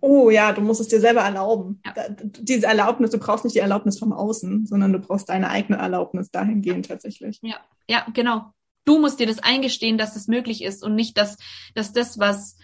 [0.00, 1.80] Oh ja, du musst es dir selber erlauben.
[1.84, 2.08] Ja.
[2.08, 6.30] Diese Erlaubnis, du brauchst nicht die Erlaubnis vom Außen, sondern du brauchst deine eigene Erlaubnis
[6.30, 7.38] dahingehend tatsächlich.
[7.42, 7.56] Ja,
[7.88, 8.52] ja, genau.
[8.84, 11.36] Du musst dir das eingestehen, dass es das möglich ist und nicht, dass,
[11.74, 12.56] dass das, was,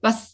[0.00, 0.32] was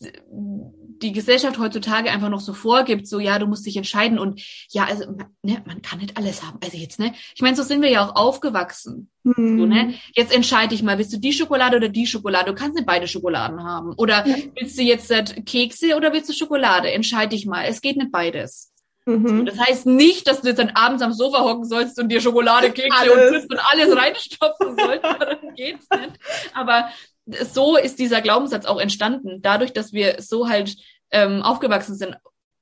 [1.02, 4.84] die Gesellschaft heutzutage einfach noch so vorgibt, so ja, du musst dich entscheiden und ja,
[4.84, 5.04] also
[5.42, 6.58] ne, man kann nicht alles haben.
[6.62, 7.12] Also jetzt, ne?
[7.34, 9.10] Ich meine, so sind wir ja auch aufgewachsen.
[9.24, 9.58] Mhm.
[9.58, 9.94] So, ne?
[10.14, 12.52] Jetzt entscheide ich mal, willst du die Schokolade oder die Schokolade?
[12.52, 13.94] Du kannst nicht beide Schokoladen haben.
[13.96, 14.36] Oder ja.
[14.54, 15.12] willst du jetzt
[15.46, 16.90] Kekse oder willst du Schokolade?
[16.90, 17.64] Entscheide dich mal.
[17.64, 18.72] Es geht nicht beides.
[19.04, 19.46] Mhm.
[19.46, 22.70] Das heißt nicht, dass du jetzt dann abends am Sofa hocken sollst und dir Schokolade,
[22.70, 23.44] Kekse alles.
[23.44, 25.04] und, und alles reinstopfen sollst.
[25.20, 26.18] Darum geht's nicht.
[26.54, 26.88] Aber
[27.26, 30.76] so ist dieser Glaubenssatz auch entstanden, dadurch, dass wir so halt
[31.10, 32.16] ähm, aufgewachsen sind.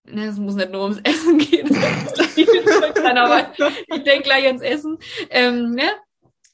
[0.04, 1.68] Ne, es muss nicht nur ums Essen gehen.
[2.36, 4.98] ich denke gleich ans Essen.
[5.30, 5.88] Ähm, ne?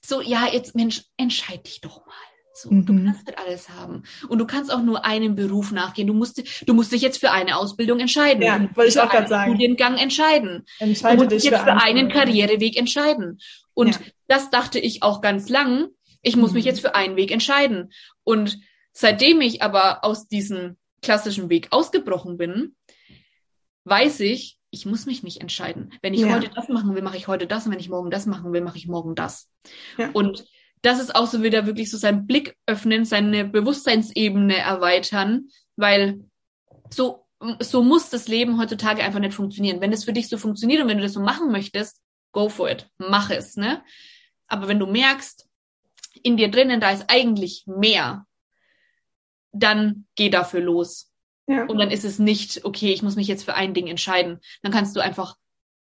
[0.05, 2.15] So, ja, jetzt Mensch, entscheid dich doch mal.
[2.57, 2.87] So, mhm.
[2.87, 4.05] Du kannst nicht alles haben.
[4.29, 6.07] Und du kannst auch nur einem Beruf nachgehen.
[6.07, 8.43] Du musst, du musst dich jetzt für eine Ausbildung entscheiden.
[8.43, 9.51] Ja, wollte ich auch gerade sagen.
[9.51, 10.65] Studiengang entscheiden.
[10.79, 13.41] Entscheide du musst dich jetzt für, einen Karriereweg entscheiden.
[13.75, 14.01] Und ja.
[14.27, 15.89] das dachte ich auch ganz lang.
[16.23, 16.69] Ich muss mich mhm.
[16.69, 17.93] jetzt für einen Weg entscheiden.
[18.25, 18.59] Und
[18.93, 22.77] seitdem ich aber aus diesem klassischen Weg ausgebrochen bin,
[23.85, 25.93] weiß ich, ich muss mich nicht entscheiden.
[26.03, 26.35] Wenn ich ja.
[26.35, 27.67] heute das machen will, mache ich heute das.
[27.67, 29.49] Und wenn ich morgen das machen will, mache ich morgen das.
[29.97, 30.11] Ja.
[30.13, 30.45] Und
[30.83, 36.21] das ist auch so wieder wirklich so sein Blick öffnen, seine Bewusstseinsebene erweitern, weil
[36.91, 37.27] so,
[37.61, 39.81] so muss das Leben heutzutage einfach nicht funktionieren.
[39.81, 42.01] Wenn es für dich so funktioniert und wenn du das so machen möchtest,
[42.33, 42.89] go for it.
[42.99, 43.83] Mach es, ne?
[44.47, 45.46] Aber wenn du merkst,
[46.25, 48.27] in dir drinnen, da ist eigentlich mehr,
[49.53, 51.13] dann geh dafür los.
[51.47, 51.65] Ja.
[51.65, 54.41] Und dann ist es nicht, okay, ich muss mich jetzt für ein Ding entscheiden.
[54.63, 55.37] Dann kannst du einfach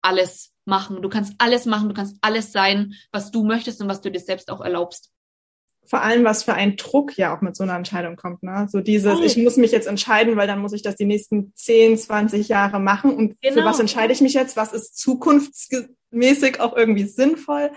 [0.02, 1.02] alles machen.
[1.02, 4.20] Du kannst alles machen, du kannst alles sein, was du möchtest und was du dir
[4.20, 5.12] selbst auch erlaubst.
[5.88, 8.42] Vor allem, was für ein Druck ja auch mit so einer Entscheidung kommt.
[8.42, 8.68] Ne?
[8.70, 9.24] So dieses, oh.
[9.24, 12.80] ich muss mich jetzt entscheiden, weil dann muss ich das die nächsten 10, 20 Jahre
[12.80, 13.16] machen.
[13.16, 13.62] Und genau.
[13.62, 14.58] für was entscheide ich mich jetzt?
[14.58, 17.72] Was ist zukunftsmäßig auch irgendwie sinnvoll?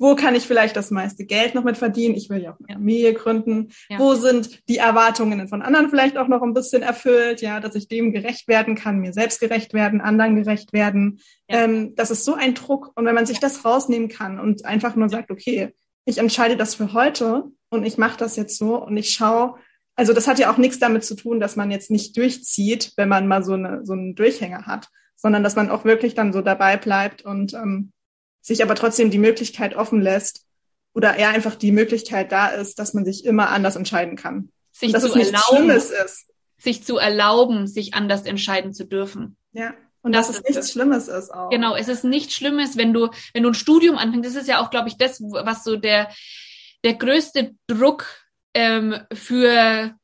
[0.00, 2.14] Wo kann ich vielleicht das meiste Geld noch mit verdienen?
[2.14, 3.68] Ich will ja auch eine Familie gründen.
[3.90, 3.98] Ja.
[3.98, 7.42] Wo sind die Erwartungen von anderen vielleicht auch noch ein bisschen erfüllt?
[7.42, 11.20] Ja, dass ich dem gerecht werden kann, mir selbst gerecht werden, anderen gerecht werden.
[11.48, 11.64] Ja.
[11.64, 12.92] Ähm, das ist so ein Druck.
[12.94, 15.74] Und wenn man sich das rausnehmen kann und einfach nur sagt, okay,
[16.06, 19.56] ich entscheide das für heute und ich mache das jetzt so und ich schaue,
[19.96, 23.10] also das hat ja auch nichts damit zu tun, dass man jetzt nicht durchzieht, wenn
[23.10, 26.40] man mal so, eine, so einen Durchhänger hat, sondern dass man auch wirklich dann so
[26.40, 27.92] dabei bleibt und ähm,
[28.40, 30.46] sich aber trotzdem die Möglichkeit offen lässt
[30.94, 34.50] oder eher einfach die Möglichkeit da ist, dass man sich immer anders entscheiden kann.
[34.72, 36.26] Sich dass zu es erlauben, Schlimmes ist.
[36.58, 39.36] Sich zu erlauben, sich anders entscheiden zu dürfen.
[39.52, 39.74] Ja.
[40.02, 41.50] Und das dass es nichts Schlimmes ist auch.
[41.50, 44.28] Genau, es ist nichts Schlimmes, wenn du, wenn du ein Studium anfängst.
[44.30, 46.10] Das ist ja auch, glaube ich, das, was so der,
[46.84, 48.06] der größte Druck
[48.54, 49.94] ähm, für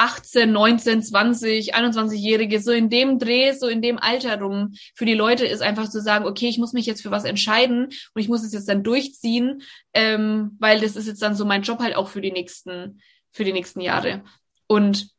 [0.00, 5.14] 18, 19, 20, 21-Jährige, so in dem Dreh, so in dem Alter rum, für die
[5.14, 7.84] Leute ist einfach zu sagen, okay, ich muss mich jetzt für was entscheiden
[8.14, 9.60] und ich muss es jetzt dann durchziehen,
[9.92, 13.44] ähm, weil das ist jetzt dann so mein Job halt auch für die nächsten, für
[13.44, 14.22] die nächsten Jahre.
[14.66, 15.10] Und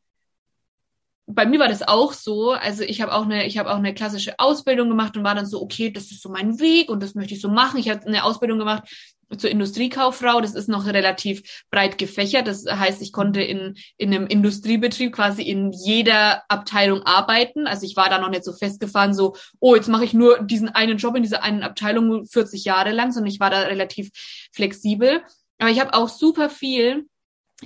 [1.28, 2.52] bei mir war das auch so.
[2.52, 5.46] Also ich habe auch eine, ich habe auch eine klassische Ausbildung gemacht und war dann
[5.46, 7.80] so, okay, das ist so mein Weg und das möchte ich so machen.
[7.80, 8.90] Ich habe eine Ausbildung gemacht
[9.38, 10.42] zur Industriekauffrau.
[10.42, 12.48] Das ist noch relativ breit gefächert.
[12.48, 17.68] Das heißt, ich konnte in, in einem Industriebetrieb quasi in jeder Abteilung arbeiten.
[17.68, 20.70] Also ich war da noch nicht so festgefahren, so, oh, jetzt mache ich nur diesen
[20.70, 24.10] einen Job in dieser einen Abteilung 40 Jahre lang, sondern ich war da relativ
[24.52, 25.22] flexibel.
[25.60, 27.06] Aber ich habe auch super viel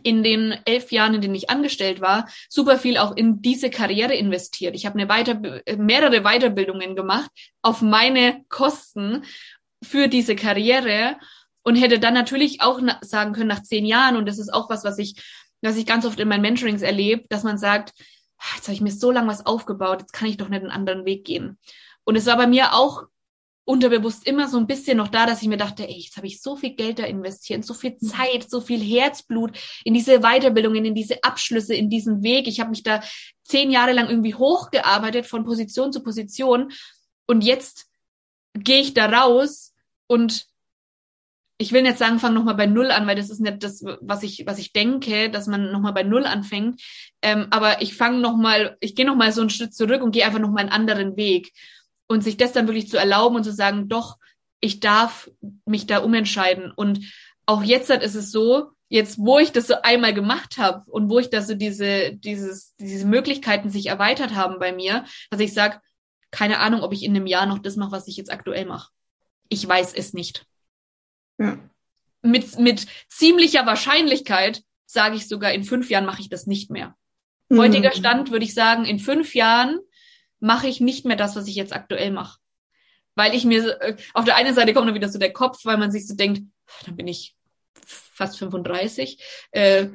[0.03, 4.13] in den elf Jahren, in denen ich angestellt war, super viel auch in diese Karriere
[4.13, 4.75] investiert.
[4.75, 5.39] Ich habe eine weiter,
[5.77, 9.23] mehrere Weiterbildungen gemacht auf meine Kosten
[9.81, 11.17] für diese Karriere
[11.65, 14.85] und hätte dann natürlich auch sagen können nach zehn Jahren, und das ist auch was,
[14.85, 15.21] was ich,
[15.61, 17.91] was ich ganz oft in meinen Mentorings erlebe, dass man sagt,
[18.37, 20.71] ah, jetzt habe ich mir so lange was aufgebaut, jetzt kann ich doch nicht einen
[20.71, 21.57] anderen Weg gehen.
[22.03, 23.03] Und es war bei mir auch
[23.67, 26.39] unterbewusst immer so ein bisschen noch da, dass ich mir dachte, ey, jetzt habe ich
[26.39, 28.07] so viel Geld da investiert, so viel mhm.
[28.07, 32.47] Zeit, so viel Herzblut in diese Weiterbildungen, in diese Abschlüsse, in diesen Weg.
[32.47, 33.01] Ich habe mich da
[33.43, 36.71] zehn Jahre lang irgendwie hochgearbeitet von Position zu Position
[37.25, 37.87] und jetzt
[38.53, 39.73] gehe ich da raus
[40.05, 40.45] und
[41.57, 44.23] ich will nicht sagen, fang nochmal bei Null an, weil das ist nicht das, was
[44.23, 46.81] ich, was ich denke, dass man nochmal bei Null anfängt.
[47.21, 50.39] Ähm, aber ich fange nochmal, ich gehe nochmal so einen Schritt zurück und gehe einfach
[50.39, 51.53] nochmal einen anderen Weg.
[52.07, 54.17] Und sich das dann wirklich zu erlauben und zu sagen, doch,
[54.59, 55.29] ich darf
[55.65, 56.71] mich da umentscheiden.
[56.71, 56.99] Und
[57.45, 61.19] auch jetzt ist es so, jetzt wo ich das so einmal gemacht habe und wo
[61.19, 65.79] ich da so diese, dieses, diese Möglichkeiten sich erweitert haben bei mir, dass ich sage,
[66.31, 68.91] keine Ahnung, ob ich in einem Jahr noch das mache, was ich jetzt aktuell mache.
[69.49, 70.45] Ich weiß es nicht.
[71.37, 71.57] Ja.
[72.21, 76.95] Mit, mit ziemlicher Wahrscheinlichkeit sage ich sogar, in fünf Jahren mache ich das nicht mehr.
[77.49, 77.59] Mhm.
[77.59, 79.79] Heutiger Stand würde ich sagen, in fünf Jahren
[80.39, 82.39] mache ich nicht mehr das, was ich jetzt aktuell mache.
[83.15, 85.77] Weil ich mir, äh, auf der einen Seite kommt dann wieder so der Kopf, weil
[85.77, 86.43] man sich so denkt,
[86.85, 87.35] dann bin ich
[87.85, 89.17] fast 35.
[89.51, 89.87] Äh,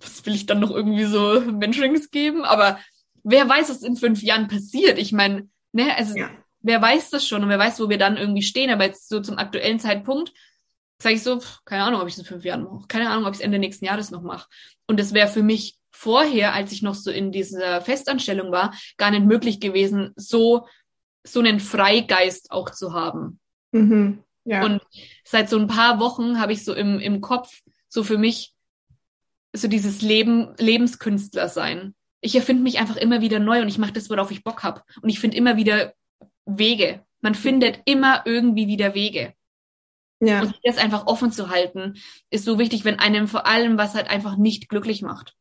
[0.00, 2.44] was will ich dann noch irgendwie so Mentorings geben?
[2.44, 2.78] Aber
[3.22, 4.98] wer weiß, was in fünf Jahren passiert?
[4.98, 6.30] Ich meine, ne, also ja.
[6.60, 8.70] wer weiß das schon und wer weiß, wo wir dann irgendwie stehen.
[8.70, 10.32] Aber jetzt so zum aktuellen Zeitpunkt
[11.02, 12.86] sage ich so, keine Ahnung, ob ich es in fünf Jahren mache.
[12.88, 14.48] Keine Ahnung, ob ich es Ende nächsten Jahres noch mache.
[14.86, 19.10] Und es wäre für mich vorher, als ich noch so in dieser Festanstellung war, gar
[19.10, 20.66] nicht möglich gewesen, so
[21.26, 23.40] so einen Freigeist auch zu haben.
[23.72, 24.22] Mhm.
[24.44, 24.64] Ja.
[24.64, 24.80] Und
[25.24, 28.54] seit so ein paar Wochen habe ich so im, im Kopf so für mich
[29.52, 31.94] so dieses Leben, Lebenskünstler sein.
[32.20, 34.82] Ich erfinde mich einfach immer wieder neu und ich mache das, worauf ich Bock habe.
[35.02, 35.94] Und ich finde immer wieder
[36.44, 37.04] Wege.
[37.20, 39.34] Man findet immer irgendwie wieder Wege.
[40.20, 40.42] Ja.
[40.42, 41.94] Und das einfach offen zu halten,
[42.30, 45.34] ist so wichtig, wenn einem vor allem was halt einfach nicht glücklich macht.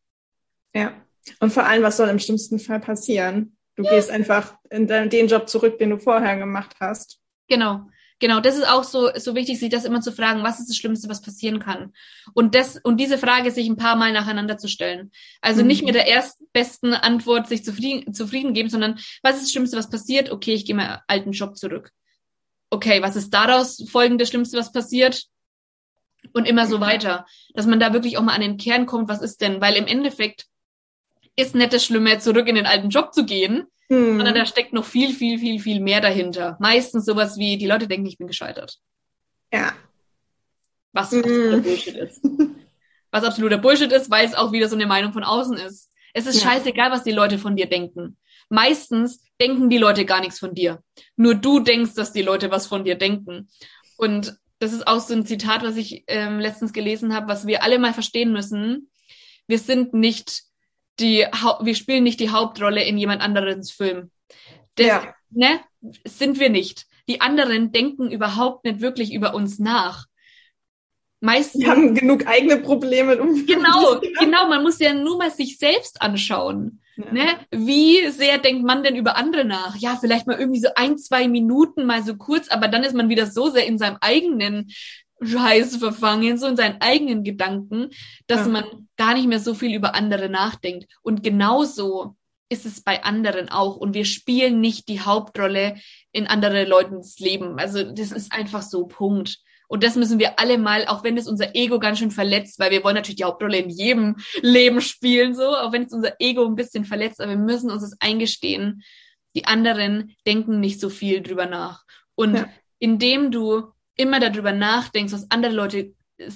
[0.73, 0.93] Ja.
[1.39, 3.57] Und vor allem, was soll im schlimmsten Fall passieren?
[3.75, 3.91] Du ja.
[3.91, 7.19] gehst einfach in den Job zurück, den du vorher gemacht hast.
[7.47, 7.87] Genau.
[8.19, 10.77] Genau, das ist auch so, so wichtig, sich das immer zu fragen, was ist das
[10.77, 11.91] Schlimmste, was passieren kann?
[12.33, 15.11] Und das, und diese Frage sich ein paar Mal nacheinander zu stellen.
[15.41, 15.67] Also mhm.
[15.67, 19.89] nicht mit der erstbesten Antwort sich zufrieden, zufrieden geben, sondern was ist das Schlimmste, was
[19.89, 20.31] passiert?
[20.31, 21.91] Okay, ich gehe meinen alten Job zurück.
[22.69, 25.25] Okay, was ist daraus folgendes Schlimmste, was passiert?
[26.33, 27.25] Und immer so weiter.
[27.53, 29.61] Dass man da wirklich auch mal an den Kern kommt, was ist denn?
[29.61, 30.47] Weil im Endeffekt
[31.35, 34.17] ist nicht das Schlimme, zurück in den alten Job zu gehen, hm.
[34.17, 36.57] sondern da steckt noch viel, viel, viel, viel mehr dahinter.
[36.59, 38.79] Meistens sowas wie, die Leute denken, ich bin gescheitert.
[39.51, 39.73] Ja.
[40.93, 41.19] Was hm.
[41.19, 42.21] absoluter Bullshit ist.
[43.11, 45.91] Was absoluter Bullshit ist, weil es auch wieder so eine Meinung von außen ist.
[46.13, 46.51] Es ist ja.
[46.51, 48.17] scheißegal, was die Leute von dir denken.
[48.49, 50.81] Meistens denken die Leute gar nichts von dir.
[51.15, 53.49] Nur du denkst, dass die Leute was von dir denken.
[53.97, 57.63] Und das ist auch so ein Zitat, was ich ähm, letztens gelesen habe, was wir
[57.63, 58.89] alle mal verstehen müssen.
[59.47, 60.43] Wir sind nicht
[60.99, 61.25] die,
[61.61, 64.11] wir spielen nicht die Hauptrolle in jemand anderes Film.
[64.75, 65.13] Das, ja.
[65.29, 65.59] ne,
[66.05, 66.85] sind wir nicht.
[67.07, 70.05] Die anderen denken überhaupt nicht wirklich über uns nach.
[71.19, 71.63] Meistens.
[71.63, 73.17] Wir haben genug eigene Probleme.
[73.21, 74.47] Um genau, genau.
[74.47, 76.81] Man muss ja nur mal sich selbst anschauen.
[76.97, 77.11] Ja.
[77.11, 77.25] Ne?
[77.51, 79.75] Wie sehr denkt man denn über andere nach?
[79.75, 83.09] Ja, vielleicht mal irgendwie so ein, zwei Minuten mal so kurz, aber dann ist man
[83.09, 84.71] wieder so sehr in seinem eigenen
[85.21, 87.89] Scheiß verfangen, so in seinen eigenen Gedanken,
[88.27, 88.47] dass ja.
[88.47, 90.87] man gar nicht mehr so viel über andere nachdenkt.
[91.01, 92.15] Und genauso
[92.49, 93.75] ist es bei anderen auch.
[93.75, 95.75] Und wir spielen nicht die Hauptrolle
[96.11, 97.59] in andere Leutens Leben.
[97.59, 99.39] Also das ist einfach so Punkt.
[99.67, 102.71] Und das müssen wir alle mal, auch wenn es unser Ego ganz schön verletzt, weil
[102.71, 106.45] wir wollen natürlich die Hauptrolle in jedem Leben spielen, so, auch wenn es unser Ego
[106.45, 108.83] ein bisschen verletzt, aber wir müssen uns das eingestehen.
[109.35, 111.83] Die anderen denken nicht so viel drüber nach.
[112.15, 112.49] Und ja.
[112.79, 115.93] indem du immer darüber nachdenkst, was andere Leute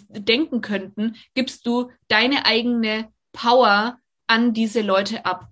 [0.10, 5.48] denken könnten, gibst du deine eigene Power an diese Leute ab.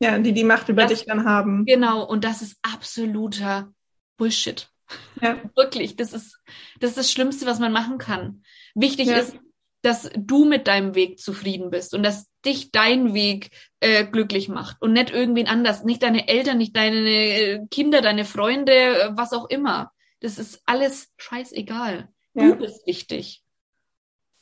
[0.00, 1.64] Ja, die die Macht über das, dich dann haben.
[1.64, 3.72] Genau, und das ist absoluter
[4.16, 4.71] Bullshit.
[5.20, 5.38] Ja.
[5.56, 6.38] Wirklich, das ist,
[6.80, 8.42] das ist das Schlimmste, was man machen kann.
[8.74, 9.18] Wichtig ja.
[9.18, 9.36] ist,
[9.82, 13.50] dass du mit deinem Weg zufrieden bist und dass dich dein Weg
[13.80, 18.24] äh, glücklich macht und nicht irgendwen anders, nicht deine Eltern, nicht deine äh, Kinder, deine
[18.24, 19.92] Freunde, äh, was auch immer.
[20.20, 22.08] Das ist alles scheißegal.
[22.34, 22.48] Ja.
[22.48, 23.42] Du bist wichtig.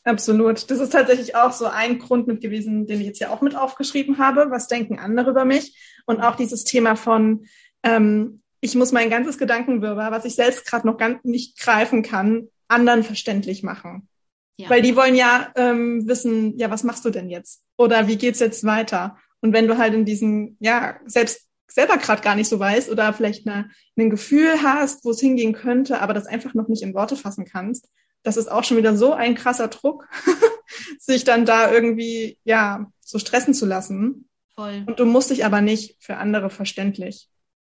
[0.05, 0.71] Absolut.
[0.71, 3.55] Das ist tatsächlich auch so ein Grund mit gewesen, den ich jetzt ja auch mit
[3.55, 4.51] aufgeschrieben habe.
[4.51, 5.79] Was denken andere über mich?
[6.07, 7.47] Und auch dieses Thema von,
[7.83, 12.49] ähm, ich muss mein ganzes Gedankenwirrwarr, was ich selbst gerade noch ganz nicht greifen kann,
[12.69, 14.09] anderen verständlich machen.
[14.57, 14.69] Ja.
[14.69, 17.63] Weil die wollen ja ähm, wissen, ja, was machst du denn jetzt?
[17.79, 19.17] Oder wie geht's jetzt weiter?
[19.41, 23.13] Und wenn du halt in diesen, ja, selbst selber gerade gar nicht so weißt oder
[23.15, 26.95] vielleicht eine, ein Gefühl hast, wo es hingehen könnte, aber das einfach noch nicht in
[26.95, 27.89] Worte fassen kannst,
[28.23, 30.09] das ist auch schon wieder so ein krasser Druck,
[30.99, 34.29] sich dann da irgendwie, ja, so stressen zu lassen.
[34.55, 34.85] Voll.
[34.87, 37.31] Und du musst dich aber nicht für andere verständlich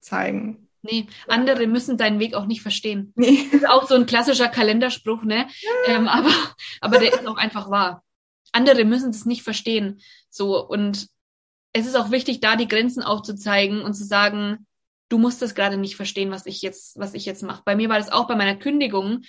[0.01, 0.70] zeigen.
[0.83, 3.13] Nee, andere müssen deinen Weg auch nicht verstehen.
[3.17, 3.47] Nee.
[3.53, 5.47] Das ist auch so ein klassischer Kalenderspruch, ne?
[5.87, 5.95] Ja.
[5.95, 6.31] Ähm, aber,
[6.81, 8.03] aber der ist auch einfach wahr.
[8.53, 10.01] Andere müssen das nicht verstehen.
[10.31, 11.07] So, und
[11.73, 14.67] es ist auch wichtig, da die Grenzen aufzuzeigen und zu sagen,
[15.09, 17.63] du musst das gerade nicht verstehen, was ich jetzt, was ich jetzt mache.
[17.65, 19.23] Bei mir war das auch bei meiner Kündigung.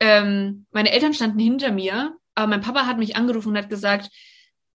[0.00, 4.10] ähm, meine Eltern standen hinter mir, aber mein Papa hat mich angerufen und hat gesagt,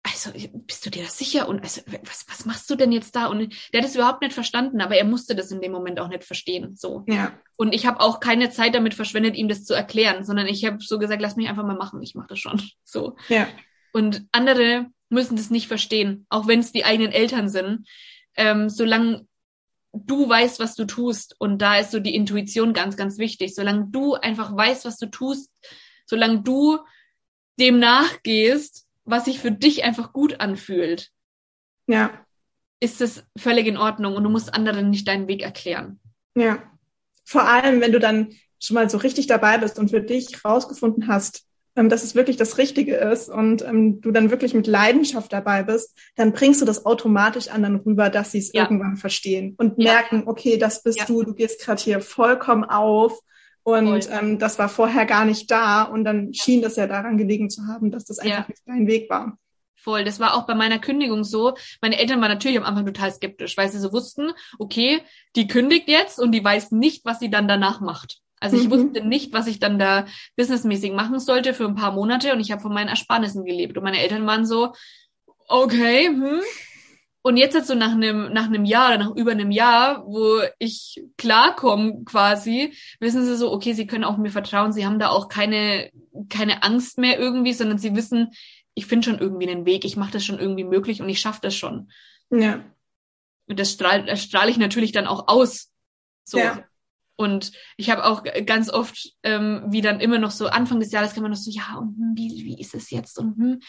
[0.03, 0.31] also
[0.67, 3.27] bist du dir das sicher und also was, was machst du denn jetzt da?
[3.27, 6.09] Und der hat es überhaupt nicht verstanden, aber er musste das in dem Moment auch
[6.09, 6.75] nicht verstehen.
[6.75, 7.03] So.
[7.07, 7.33] Ja.
[7.55, 10.77] Und ich habe auch keine Zeit damit verschwendet, ihm das zu erklären, sondern ich habe
[10.81, 12.61] so gesagt, lass mich einfach mal machen, ich mache das schon.
[12.83, 13.15] So.
[13.27, 13.47] Ja.
[13.91, 17.87] Und andere müssen das nicht verstehen, auch wenn es die eigenen Eltern sind.
[18.35, 19.25] Ähm, solange
[19.93, 23.55] du weißt, was du tust, und da ist so die Intuition ganz, ganz wichtig.
[23.55, 25.49] Solange du einfach weißt, was du tust,
[26.05, 26.79] solange du
[27.59, 31.09] dem nachgehst, was sich für dich einfach gut anfühlt,
[31.87, 32.11] Ja.
[32.79, 35.99] ist es völlig in Ordnung und du musst anderen nicht deinen Weg erklären.
[36.35, 36.59] Ja.
[37.25, 38.29] Vor allem, wenn du dann
[38.61, 42.37] schon mal so richtig dabei bist und für dich rausgefunden hast, ähm, dass es wirklich
[42.37, 46.65] das Richtige ist und ähm, du dann wirklich mit Leidenschaft dabei bist, dann bringst du
[46.65, 48.63] das automatisch anderen rüber, dass sie es Ja.
[48.63, 49.93] irgendwann verstehen und Ja.
[49.93, 51.05] merken, okay, das bist Ja.
[51.05, 53.19] du, du gehst gerade hier vollkommen auf
[53.63, 54.13] und Voll.
[54.19, 57.65] ähm, das war vorher gar nicht da und dann schien das ja daran gelegen zu
[57.67, 58.45] haben, dass das einfach Ja.
[58.47, 59.37] nicht dein Weg war.
[59.75, 60.05] Voll.
[60.05, 61.55] Das war auch bei meiner Kündigung so.
[61.81, 65.01] Meine Eltern waren natürlich am Anfang total skeptisch, weil sie so wussten, okay,
[65.35, 68.19] die kündigt jetzt und die weiß nicht, was sie dann danach macht.
[68.39, 68.71] Also ich Mhm.
[68.71, 70.05] wusste nicht, was ich dann da
[70.37, 73.77] businessmäßig machen sollte für ein paar Monate und ich habe von meinen Ersparnissen gelebt.
[73.77, 74.73] Und meine Eltern waren so,
[75.47, 76.39] okay, hm.
[77.25, 80.41] Und jetzt halt so nach einem, nach einem Jahr oder nach über einem Jahr, wo
[80.59, 85.07] ich klarkomme quasi, wissen sie so, okay, sie können auch mir vertrauen, sie haben da
[85.07, 85.89] auch keine,
[86.27, 88.31] keine Angst mehr irgendwie, sondern sie wissen,
[88.73, 91.39] ich finde schon irgendwie einen Weg, ich mache das schon irgendwie möglich und ich schaffe
[91.41, 91.89] das schon.
[92.29, 92.65] Ja.
[93.47, 95.71] Und das strahle das strahl ich natürlich dann auch aus.
[96.25, 96.39] So.
[96.39, 96.65] Ja.
[97.15, 101.13] Und ich habe auch ganz oft, ähm, wie dann immer noch so Anfang des Jahres
[101.13, 103.17] kann man noch so, ja, und hm, wie, wie ist es jetzt?
[103.17, 103.59] Und, hm.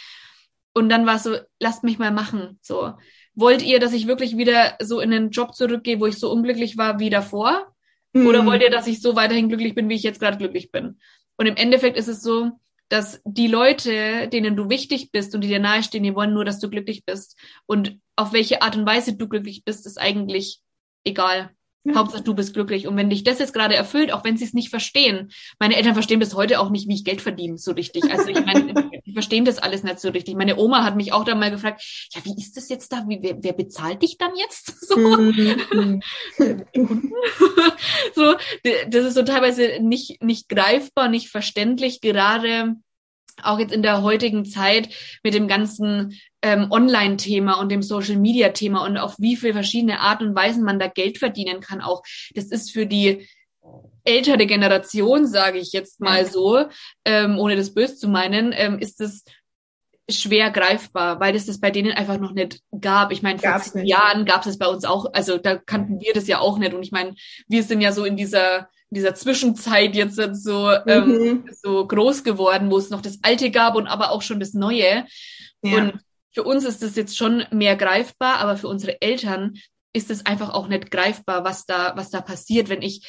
[0.73, 2.59] und dann war es so, lasst mich mal machen.
[2.61, 2.95] So.
[3.35, 6.77] Wollt ihr, dass ich wirklich wieder so in den Job zurückgehe, wo ich so unglücklich
[6.77, 7.75] war wie davor?
[8.14, 8.47] Oder Mhm.
[8.47, 11.01] wollt ihr, dass ich so weiterhin glücklich bin, wie ich jetzt gerade glücklich bin?
[11.37, 12.53] Und im Endeffekt ist es so,
[12.88, 16.61] dass die Leute, denen du wichtig bist und die dir nahestehen, die wollen nur, dass
[16.61, 17.37] du glücklich bist.
[17.66, 20.61] Und auf welche Art und Weise du glücklich bist, ist eigentlich
[21.03, 21.51] egal.
[21.85, 21.97] Ja.
[21.97, 22.87] Hauptsache du bist glücklich.
[22.87, 25.92] Und wenn dich das jetzt gerade erfüllt, auch wenn sie es nicht verstehen, meine Eltern
[25.92, 28.11] verstehen bis heute auch nicht, wie ich Geld verdiene, so richtig.
[28.11, 28.73] Also ich meine,
[29.07, 30.35] die verstehen das alles nicht so richtig.
[30.35, 31.83] Meine Oma hat mich auch dann mal gefragt,
[32.14, 33.05] ja, wie ist das jetzt da?
[33.07, 34.73] Wie, wer, wer bezahlt dich dann jetzt?
[34.85, 34.97] So.
[34.99, 36.03] Mhm.
[38.14, 38.35] so,
[38.88, 42.77] das ist so teilweise nicht, nicht greifbar, nicht verständlich, gerade
[43.42, 44.88] auch jetzt in der heutigen Zeit
[45.23, 50.37] mit dem ganzen ähm, Online-Thema und dem Social-Media-Thema und auf wie viele verschiedene Arten und
[50.37, 52.02] Weisen man da Geld verdienen kann auch.
[52.35, 53.26] Das ist für die
[54.04, 56.66] ältere Generation, sage ich jetzt mal so,
[57.07, 59.24] ähm, ohne das böse zu meinen, ähm, ist es
[60.11, 63.11] schwer greifbar, weil es das bei denen einfach noch nicht gab.
[63.11, 63.87] Ich meine, vor zehn.
[63.87, 66.74] Jahren gab es das bei uns auch, also da kannten wir das ja auch nicht.
[66.74, 67.14] Und ich meine,
[67.48, 71.50] wir sind ja so in dieser, in dieser Zwischenzeit jetzt so, ähm, Mhm.
[71.62, 75.07] so groß geworden, wo es noch das Alte gab und aber auch schon das Neue.
[75.62, 75.76] Ja.
[75.78, 75.94] Und
[76.35, 79.55] für uns ist das jetzt schon mehr greifbar, aber für unsere Eltern
[79.92, 83.07] ist es einfach auch nicht greifbar, was da, was da passiert, wenn ich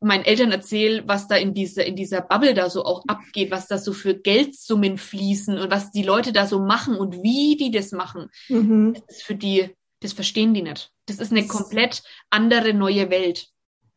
[0.00, 3.66] meinen Eltern erzähle, was da in dieser, in dieser Bubble da so auch abgeht, was
[3.66, 7.72] da so für Geldsummen fließen und was die Leute da so machen und wie die
[7.72, 8.28] das machen.
[8.48, 8.94] Mhm.
[8.94, 10.92] Das ist für die, das verstehen die nicht.
[11.06, 13.48] Das ist eine Das- komplett andere neue Welt.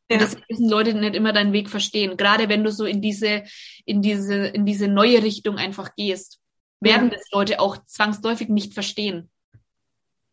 [0.09, 0.17] Ja.
[0.17, 2.17] Und deswegen müssen Leute nicht immer deinen Weg verstehen.
[2.17, 3.43] Gerade wenn du so in diese,
[3.85, 6.39] in diese, in diese neue Richtung einfach gehst,
[6.81, 7.15] werden Ja.
[7.15, 9.29] das Leute auch zwangsläufig nicht verstehen.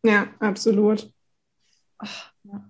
[0.02, 1.10] Ja, absolut.
[1.98, 2.64] Ach, Ja.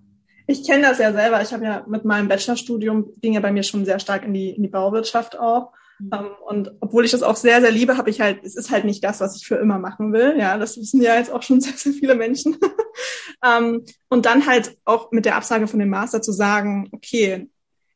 [0.47, 1.41] Ich kenne das ja selber.
[1.43, 4.49] Ich habe ja mit meinem Bachelorstudium ging ja bei mir schon sehr stark in die,
[4.49, 5.71] in die Bauwirtschaft auch.
[5.99, 6.09] Mhm.
[6.11, 8.83] Ähm, und obwohl ich das auch sehr, sehr liebe, habe ich halt, es ist halt
[8.83, 10.35] nicht das, was ich für immer machen will.
[10.39, 12.57] Ja, das wissen ja jetzt auch schon sehr, sehr viele Menschen.
[13.45, 17.47] ähm, und dann halt auch mit der Absage von dem Master zu sagen, okay,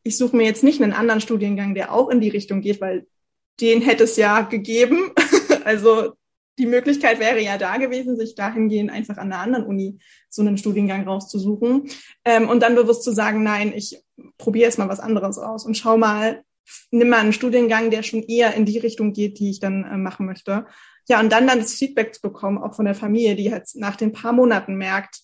[0.03, 3.07] ich suche mir jetzt nicht einen anderen Studiengang, der auch in die Richtung geht, weil
[3.61, 5.11] den hätte es ja gegeben.
[5.65, 6.13] also
[6.59, 9.99] die Möglichkeit wäre ja da gewesen, sich dahingehend einfach an einer anderen Uni
[10.29, 11.89] so einen Studiengang rauszusuchen
[12.25, 14.03] ähm, und dann bewusst zu sagen, nein, ich
[14.37, 16.43] probiere jetzt mal was anderes aus und schau mal,
[16.91, 19.97] nimm mal einen Studiengang, der schon eher in die Richtung geht, die ich dann äh,
[19.97, 20.65] machen möchte.
[21.09, 23.95] Ja, und dann dann das Feedback zu bekommen, auch von der Familie, die halt nach
[23.95, 25.21] den paar Monaten merkt,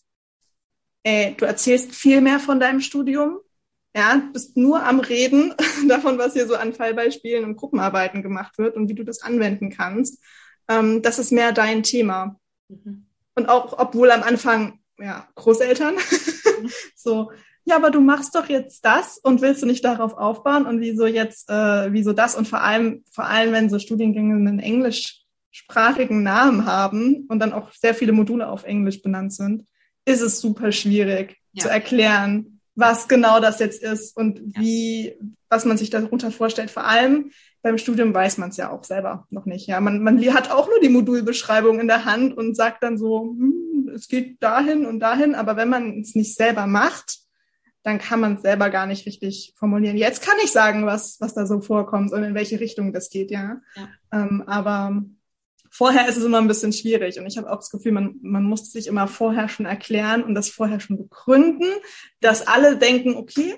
[1.03, 3.39] ey, du erzählst viel mehr von deinem Studium,
[3.95, 5.53] ja, bist nur am Reden
[5.87, 9.69] davon, was hier so an Fallbeispielen und Gruppenarbeiten gemacht wird und wie du das anwenden
[9.69, 10.23] kannst.
[10.67, 12.39] Ähm, das ist mehr dein Thema.
[12.67, 13.05] Mhm.
[13.35, 15.95] Und auch, obwohl am Anfang, ja, Großeltern,
[16.95, 17.31] so,
[17.65, 21.05] ja, aber du machst doch jetzt das und willst du nicht darauf aufbauen und wieso
[21.05, 26.65] jetzt, äh, wieso das und vor allem, vor allem, wenn so Studiengänge einen englischsprachigen Namen
[26.65, 29.65] haben und dann auch sehr viele Module auf Englisch benannt sind,
[30.05, 31.63] ist es super schwierig Ja.
[31.63, 35.15] zu erklären, was genau das jetzt ist und wie,
[35.49, 36.71] was man sich darunter vorstellt.
[36.71, 39.67] Vor allem beim Studium weiß man es ja auch selber noch nicht.
[39.67, 43.35] Ja, man, man hat auch nur die Modulbeschreibung in der Hand und sagt dann so,
[43.37, 45.35] hm, es geht dahin und dahin.
[45.35, 47.19] Aber wenn man es nicht selber macht,
[47.83, 49.97] dann kann man es selber gar nicht richtig formulieren.
[49.97, 53.31] Jetzt kann ich sagen, was, was da so vorkommt und in welche Richtung das geht,
[53.31, 53.61] ja.
[53.75, 53.89] ja.
[54.11, 55.03] Ähm, aber
[55.69, 58.43] vorher ist es immer ein bisschen schwierig und ich habe auch das Gefühl, man, man
[58.43, 61.67] muss sich immer vorher schon erklären und das vorher schon begründen,
[62.21, 63.55] dass alle denken, okay,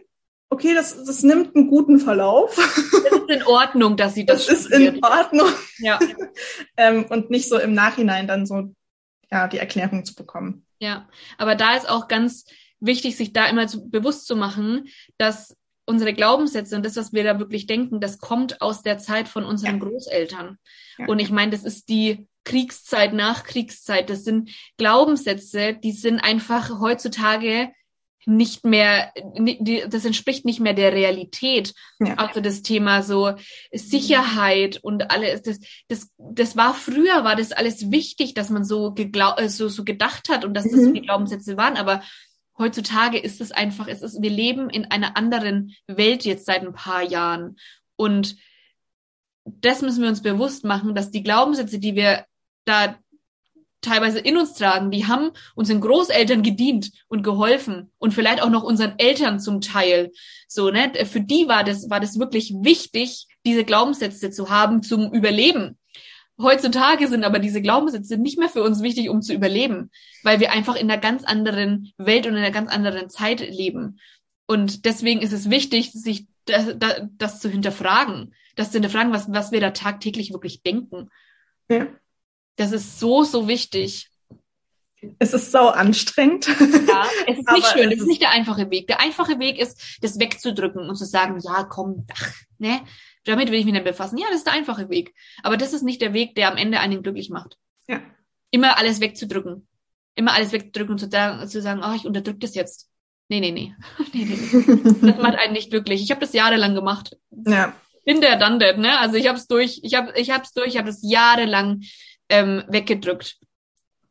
[0.49, 2.57] okay, das, das nimmt einen guten Verlauf.
[2.57, 5.49] Es ist in Ordnung, dass sie das Das ist in Ordnung.
[5.79, 5.97] Ja.
[6.77, 8.75] ähm, und nicht so im Nachhinein dann so,
[9.31, 10.65] ja, die Erklärung zu bekommen.
[10.79, 11.07] Ja,
[11.37, 12.45] aber da ist auch ganz
[12.79, 15.55] wichtig, sich da immer zu, bewusst zu machen, dass
[15.91, 19.43] unsere Glaubenssätze und das, was wir da wirklich denken, das kommt aus der Zeit von
[19.43, 19.85] unseren ja.
[19.85, 20.57] Großeltern.
[20.97, 21.07] Ja.
[21.07, 24.09] Und ich meine, das ist die Kriegszeit, Nachkriegszeit.
[24.09, 27.69] Das sind Glaubenssätze, die sind einfach heutzutage
[28.25, 29.11] nicht mehr,
[29.87, 31.73] das entspricht nicht mehr der Realität.
[31.99, 32.15] Ja.
[32.15, 33.33] Also das Thema so
[33.71, 38.93] Sicherheit und alles, das, das, das war früher, war das alles wichtig, dass man so,
[38.93, 41.77] geglau äh, so, so gedacht hat und dass das so die Glaubenssätze waren.
[41.77, 42.01] Aber
[42.57, 46.73] heutzutage ist es einfach, es ist, wir leben in einer anderen Welt jetzt seit ein
[46.73, 47.57] paar Jahren.
[47.95, 48.35] Und
[49.45, 52.25] das müssen wir uns bewusst machen, dass die Glaubenssätze, die wir
[52.65, 52.97] da
[53.81, 58.63] teilweise in uns tragen, die haben unseren Großeltern gedient und geholfen und vielleicht auch noch
[58.63, 60.11] unseren Eltern zum Teil.
[60.47, 60.91] So, ne?
[61.05, 65.79] Für die war das, war das wirklich wichtig, diese Glaubenssätze zu haben zum Überleben.
[66.41, 69.91] Heutzutage sind aber diese Glaubenssätze nicht mehr für uns wichtig, um zu überleben,
[70.23, 73.99] weil wir einfach in einer ganz anderen Welt und in einer ganz anderen Zeit leben.
[74.47, 79.31] Und deswegen ist es wichtig, sich das, das, das zu hinterfragen, das zu hinterfragen, was,
[79.31, 81.09] was wir da tagtäglich wirklich denken.
[81.69, 81.87] Ja.
[82.55, 84.09] Das ist so, so wichtig.
[85.17, 86.47] Es ist sau anstrengend.
[86.47, 87.91] Ja, es ist nicht schön.
[87.91, 88.87] Es ist nicht der einfache Weg.
[88.87, 92.81] Der einfache Weg ist, das wegzudrücken und zu sagen, ja, komm, ach, ne,
[93.25, 94.17] damit will ich mich nicht befassen.
[94.17, 95.13] Ja, das ist der einfache Weg.
[95.43, 97.57] Aber das ist nicht der Weg, der am Ende einen glücklich macht.
[97.87, 98.01] Ja.
[98.49, 99.67] Immer alles wegzudrücken.
[100.15, 102.89] Immer alles wegzudrücken und zu, sagen, zu sagen, oh, ich unterdrück das jetzt.
[103.29, 103.75] Nee, nee, nee.
[104.13, 105.11] nee, nee, nee.
[105.11, 106.01] Das macht einen nicht glücklich.
[106.01, 107.17] Ich habe das jahrelang gemacht.
[107.47, 107.73] Ja.
[108.03, 108.99] Bin der dann ne?
[108.99, 111.83] Also ich habe es durch, ich habe ich hab's durch, ich habe das jahrelang
[112.29, 113.37] ähm, weggedrückt.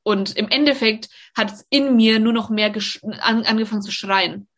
[0.03, 2.73] Und im Endeffekt hat es in mir nur noch mehr
[3.21, 4.49] an angefangen zu schreien.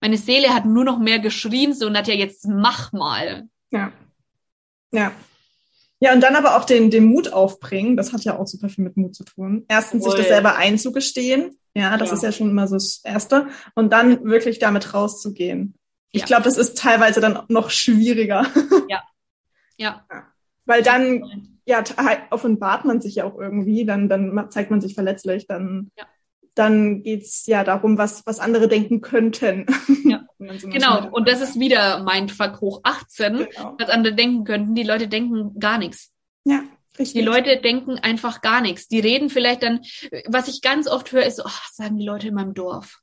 [0.00, 3.48] Meine Seele hat nur noch mehr geschrien, so und hat ja jetzt mach mal.
[3.70, 3.92] Ja.
[4.92, 5.12] Ja.
[5.98, 7.96] Ja, und dann aber auch den, den Mut aufbringen.
[7.96, 9.64] Das hat ja auch super viel mit Mut zu tun.
[9.68, 10.10] Erstens, Wohl.
[10.10, 11.58] sich das selber einzugestehen.
[11.74, 12.14] Ja, das ja.
[12.16, 13.48] ist ja schon immer so das Erste.
[13.74, 15.74] Und dann wirklich damit rauszugehen.
[16.12, 16.26] Ich ja.
[16.26, 18.46] glaube, das ist teilweise dann noch schwieriger.
[18.88, 19.02] Ja.
[19.78, 20.06] Ja.
[20.10, 20.22] ja.
[20.64, 21.82] Weil dann ja,
[22.30, 26.04] offenbart man sich ja auch irgendwie, dann, dann zeigt man sich verletzlich, dann, ja.
[26.56, 29.66] Dann geht's ja darum, was, was andere denken könnten.
[30.04, 30.26] Ja.
[30.38, 33.76] genau, und das ist wieder Mindfuck hoch 18, genau.
[33.78, 34.74] was andere denken könnten.
[34.74, 36.12] Die Leute denken gar nichts.
[36.44, 36.62] Ja.
[36.98, 37.20] Richtig.
[37.20, 38.88] Die Leute denken einfach gar nichts.
[38.88, 39.82] Die reden vielleicht dann,
[40.26, 43.00] was ich ganz oft höre, ist oh, sagen die Leute in meinem Dorf.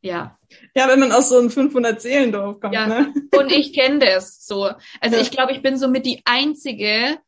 [0.00, 0.38] Ja.
[0.74, 2.86] Ja, wenn man aus so einem 500 Seelendorf kommt, ja.
[2.86, 3.14] ne?
[3.38, 4.70] Und ich kenne das so.
[5.00, 5.22] Also ja.
[5.22, 7.18] ich glaube, ich bin so mit die einzige,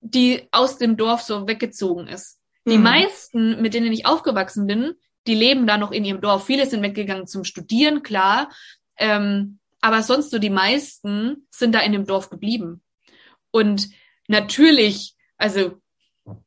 [0.00, 2.39] die aus dem Dorf so weggezogen ist.
[2.66, 2.84] Die mhm.
[2.84, 4.94] meisten, mit denen ich aufgewachsen bin,
[5.26, 6.46] die leben da noch in ihrem Dorf.
[6.46, 8.50] Viele sind weggegangen zum Studieren, klar.
[8.96, 12.82] Ähm, aber sonst so die meisten sind da in dem Dorf geblieben.
[13.50, 13.88] Und
[14.28, 15.80] natürlich, also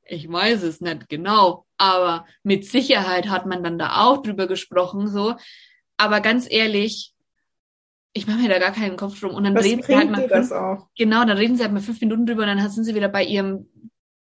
[0.06, 5.08] ich weiß es nicht genau, aber mit Sicherheit hat man dann da auch drüber gesprochen,
[5.08, 5.36] so.
[5.98, 7.14] Aber ganz ehrlich,
[8.14, 9.34] ich mache mir da gar keinen Kopf drum.
[9.34, 10.52] Und dann Was reden sie halt mal fünf,
[10.96, 13.24] genau, dann reden sie halt mal fünf Minuten drüber und dann sind sie wieder bei
[13.24, 13.68] ihrem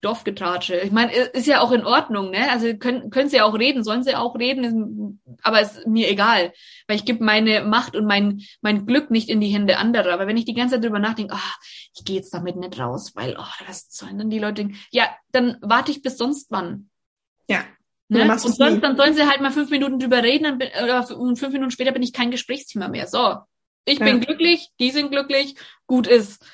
[0.03, 0.81] Dorfgetratsche.
[0.81, 2.51] Ich meine, ist ja auch in Ordnung, ne?
[2.51, 6.53] Also können, können sie auch reden, sollen sie auch reden, aber ist mir egal.
[6.89, 10.13] Weil ich gebe meine Macht und mein, mein Glück nicht in die Hände anderer.
[10.13, 11.55] Aber wenn ich die ganze Zeit drüber nachdenke, ah,
[11.95, 14.79] ich gehe jetzt damit nicht raus, weil, oh, was sollen dann die Leute denken?
[14.91, 16.91] Ja, dann warte ich bis sonst wann.
[17.49, 17.65] Ja.
[18.09, 18.31] Ne?
[18.31, 18.81] Und sonst, nie.
[18.81, 22.03] dann sollen sie halt mal fünf Minuten drüber reden bin, oder fünf Minuten später bin
[22.03, 23.07] ich kein Gesprächsthema mehr.
[23.07, 23.37] So.
[23.85, 24.05] Ich ja.
[24.05, 25.55] bin glücklich, die sind glücklich,
[25.87, 26.45] gut ist.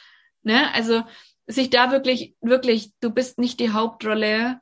[0.43, 0.73] Ne?
[0.75, 1.03] Also,
[1.49, 4.61] sich da wirklich, wirklich, du bist nicht die Hauptrolle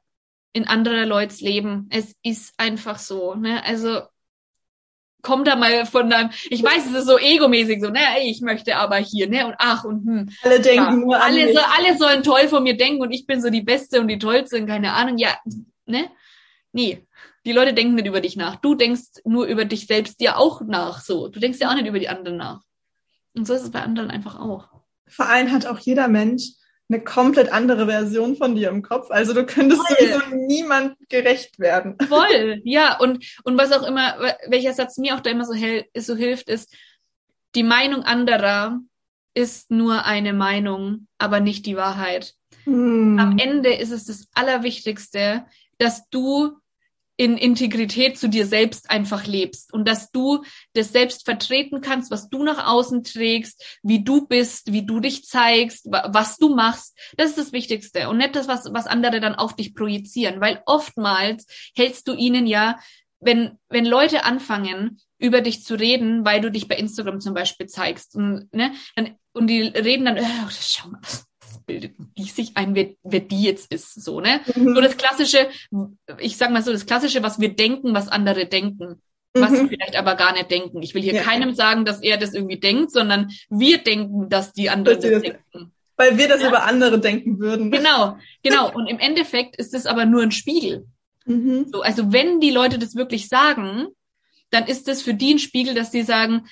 [0.52, 1.88] in anderer Leute's Leben.
[1.90, 3.62] Es ist einfach so, ne?
[3.64, 4.02] Also,
[5.26, 8.76] komm da mal von deinem, ich weiß, es ist so egomäßig, so, ne, ich möchte
[8.76, 10.30] aber hier, ne, und ach, und hm.
[10.42, 13.26] Alle denken ja, nur an alle, so, alle sollen toll von mir denken und ich
[13.26, 15.36] bin so die Beste und die Tollste und keine Ahnung, ja,
[15.84, 16.10] ne?
[16.72, 17.06] Nee.
[17.44, 18.56] Die Leute denken nicht über dich nach.
[18.56, 21.28] Du denkst nur über dich selbst dir auch nach, so.
[21.28, 22.60] Du denkst ja auch nicht über die anderen nach.
[23.34, 24.68] Und so ist es bei anderen einfach auch.
[25.06, 26.50] Vor allem hat auch jeder Mensch
[26.88, 29.10] eine komplett andere Version von dir im Kopf.
[29.10, 29.96] Also du könntest Voll.
[29.96, 31.96] sowieso niemand gerecht werden.
[32.08, 32.98] Voll, ja.
[32.98, 34.16] Und, und was auch immer,
[34.46, 35.54] welcher Satz mir auch da immer so,
[35.96, 36.74] so hilft, ist,
[37.54, 38.80] die Meinung anderer
[39.34, 42.34] ist nur eine Meinung, aber nicht die Wahrheit.
[42.64, 43.18] Hm.
[43.18, 45.44] Am Ende ist es das Allerwichtigste,
[45.78, 46.58] dass du
[47.18, 50.44] in Integrität zu dir selbst einfach lebst und dass du
[50.74, 55.24] das selbst vertreten kannst, was du nach außen trägst, wie du bist, wie du dich
[55.24, 56.96] zeigst, wa- was du machst.
[57.16, 60.62] Das ist das Wichtigste und nicht das, was, was andere dann auf dich projizieren, weil
[60.66, 62.78] oftmals hältst du ihnen ja,
[63.20, 67.66] wenn, wenn Leute anfangen, über dich zu reden, weil du dich bei Instagram zum Beispiel
[67.66, 71.00] zeigst und, ne, dann, und die reden dann, oh, schau mal,
[71.64, 74.40] bildet die sich ein, wer, wer die jetzt ist, so, ne?
[74.54, 74.74] Mhm.
[74.74, 75.48] So das klassische,
[76.18, 79.00] ich sag mal so, das klassische, was wir denken, was andere denken,
[79.34, 79.68] was sie Mhm.
[79.68, 80.82] vielleicht aber gar nicht denken.
[80.82, 81.22] Ich will hier Ja.
[81.22, 85.22] keinem sagen, dass er das irgendwie denkt, sondern wir denken, dass die anderen das das-
[85.22, 85.72] denken.
[85.98, 86.48] Weil wir das Ja.
[86.48, 87.70] über andere denken würden.
[87.70, 88.70] Genau, genau.
[88.74, 90.86] Und im Endeffekt ist es aber nur ein Spiegel.
[91.24, 91.68] Mhm.
[91.72, 93.88] So, also wenn die Leute das wirklich sagen,
[94.50, 96.46] dann ist das für die ein Spiegel, dass die sagen,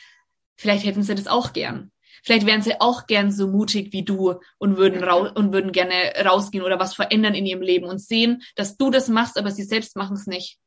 [0.56, 1.90] vielleicht hätten sie das auch gern.
[2.24, 5.94] Vielleicht wären sie auch gern so mutig wie du und würden rau und würden gerne
[6.24, 9.62] rausgehen oder was verändern in ihrem Leben und sehen, dass du das machst, aber sie
[9.62, 10.58] selbst machen es nicht.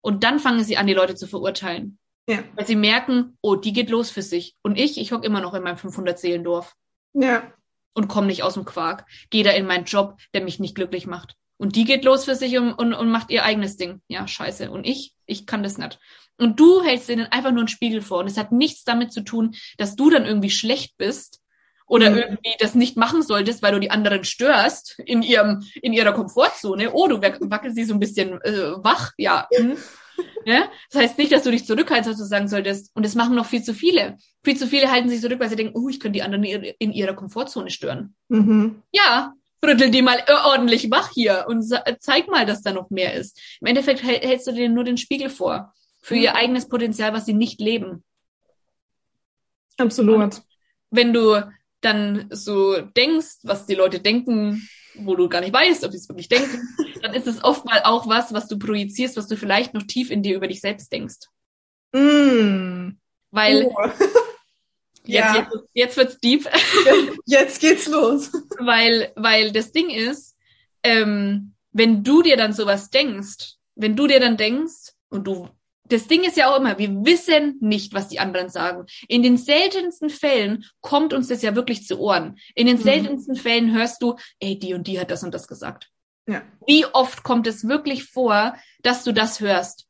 [0.00, 1.98] Und dann fangen sie an, die Leute zu verurteilen.
[2.28, 2.42] Ja.
[2.54, 4.56] Weil sie merken, oh, die geht los für sich.
[4.62, 6.72] Und ich, ich hock immer noch in meinem 500-Seelendorf
[7.12, 7.52] Ja.
[7.92, 9.04] und komme nicht aus dem Quark.
[9.30, 11.34] Gehe da in meinen Job, der mich nicht glücklich macht.
[11.58, 14.00] Und die geht los für sich und, und, und macht ihr eigenes Ding.
[14.08, 14.70] Ja, scheiße.
[14.70, 15.98] Und ich, ich kann das nicht.
[16.38, 18.18] Und du hältst denen einfach nur einen Spiegel vor.
[18.20, 21.40] Und es hat nichts damit zu tun, dass du dann irgendwie schlecht bist
[21.86, 22.16] oder Mhm.
[22.18, 26.92] irgendwie das nicht machen solltest, weil du die anderen störst in ihrem, in ihrer Komfortzone.
[26.92, 29.12] Oh, du wac- wackelst sie so ein bisschen äh, wach.
[29.16, 29.48] Ja.
[29.54, 29.76] Hm.
[30.46, 30.70] Ja?
[30.90, 32.90] Das heißt nicht, dass du dich zurückhaltst, was du sagen solltest.
[32.94, 34.16] Und das machen noch viel zu viele.
[34.44, 36.92] Viel zu viele halten sich zurück, weil sie denken, oh, ich könnte die anderen in
[36.92, 38.14] ihrer- Komfortzone stören.
[38.28, 38.82] Mhm.
[38.92, 41.62] Ja, rüttel die mal äh, ordentlich wach hier und
[41.98, 43.38] zeig mal, dass da noch mehr ist.
[43.60, 45.74] Im Endeffekt hält- hältst du denen nur den Spiegel vor
[46.06, 48.04] für ihr eigenes Potenzial, was sie nicht leben.
[49.76, 50.40] Absolut.
[50.92, 51.42] Wenn du
[51.80, 56.08] dann so denkst, was die Leute denken, wo du gar nicht weißt, ob sie es
[56.08, 56.60] wirklich denken,
[57.02, 60.12] dann ist es oft mal auch was, was du projizierst, was du vielleicht noch tief
[60.12, 61.26] in dir über dich selbst denkst.
[61.92, 62.90] Mm.
[63.32, 63.82] Weil Oh.
[65.04, 65.36] jetzt, Ja.
[65.38, 66.48] jetzt, jetzt wird's deep.
[67.26, 68.30] Jetzt geht's los.
[68.60, 70.36] weil, weil das Ding ist,
[70.84, 75.48] ähm, wenn du dir dann sowas denkst, wenn du dir dann denkst und du,
[75.88, 78.86] das Ding ist ja auch immer, wir wissen nicht, was die anderen sagen.
[79.08, 82.38] In den seltensten Fällen kommt uns das ja wirklich zu Ohren.
[82.54, 82.82] In den Mhm.
[82.82, 85.90] seltensten Fällen hörst du, ey, die und die hat das und das gesagt.
[86.28, 86.42] Ja.
[86.66, 89.86] Wie oft kommt es wirklich vor, dass du das hörst?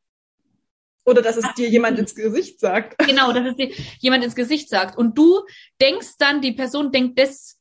[1.04, 2.96] Oder dass es dir jemand ins Gesicht sagt.
[3.06, 3.70] Genau, dass es dir
[4.00, 4.98] jemand ins Gesicht sagt.
[4.98, 5.42] Und du
[5.80, 7.58] denkst dann, die Person denkt das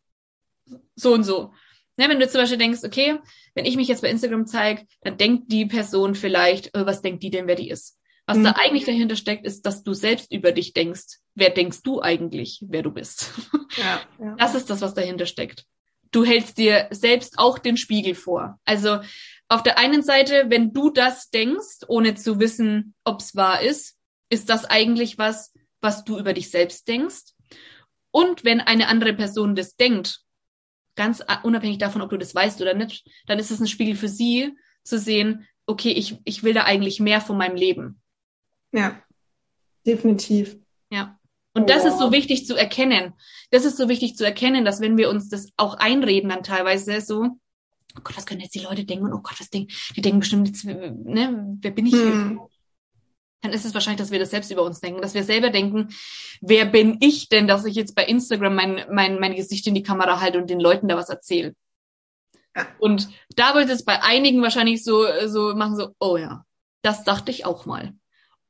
[0.95, 1.53] so und so.
[1.97, 3.19] Ne, wenn du zum Beispiel denkst, okay,
[3.53, 7.23] wenn ich mich jetzt bei Instagram zeige, dann denkt die Person vielleicht, äh, was denkt
[7.23, 7.94] die denn, wer die ist?
[8.27, 8.43] Was Mhm.
[8.43, 11.19] da eigentlich dahinter steckt, ist, dass du selbst über dich denkst.
[11.35, 13.31] Wer denkst du eigentlich, wer du bist?
[13.77, 14.01] Ja.
[14.19, 14.35] ja.
[14.37, 15.65] Das ist das, was dahinter steckt.
[16.11, 18.59] Du hältst dir selbst auch den Spiegel vor.
[18.65, 18.99] Also
[19.47, 23.97] auf der einen Seite, wenn du das denkst, ohne zu wissen, ob es wahr ist,
[24.29, 27.33] ist das eigentlich was, was du über dich selbst denkst.
[28.11, 30.21] Und wenn eine andere Person das denkt,
[30.95, 34.07] ganz unabhängig davon, ob du das weißt oder nicht, dann ist es ein Spiegel für
[34.07, 34.53] sie,
[34.83, 38.01] zu sehen, okay, ich, ich will da eigentlich mehr von meinem Leben.
[38.75, 39.01] Ja.
[39.85, 40.57] Definitiv.
[40.89, 41.19] Ja.
[41.53, 43.13] Und das ist so wichtig zu erkennen.
[43.49, 46.99] Das ist so wichtig zu erkennen, dass wenn wir uns das auch einreden, dann teilweise
[46.99, 47.21] so,
[47.97, 49.05] oh Gott, was können jetzt die Leute denken?
[49.05, 51.93] Und oh Gott, was denken, die denken bestimmt jetzt, ne, wer bin ich?
[51.93, 52.41] Hm.
[53.41, 55.89] Dann ist es wahrscheinlich, dass wir das selbst über uns denken, dass wir selber denken,
[56.41, 59.83] wer bin ich denn, dass ich jetzt bei Instagram mein, mein, mein Gesicht in die
[59.83, 61.55] Kamera halte und den Leuten da was erzähle?
[62.55, 62.67] Ja.
[62.79, 66.43] Und da wird es bei einigen wahrscheinlich so, so machen, so, oh ja,
[66.81, 67.93] das dachte ich auch mal.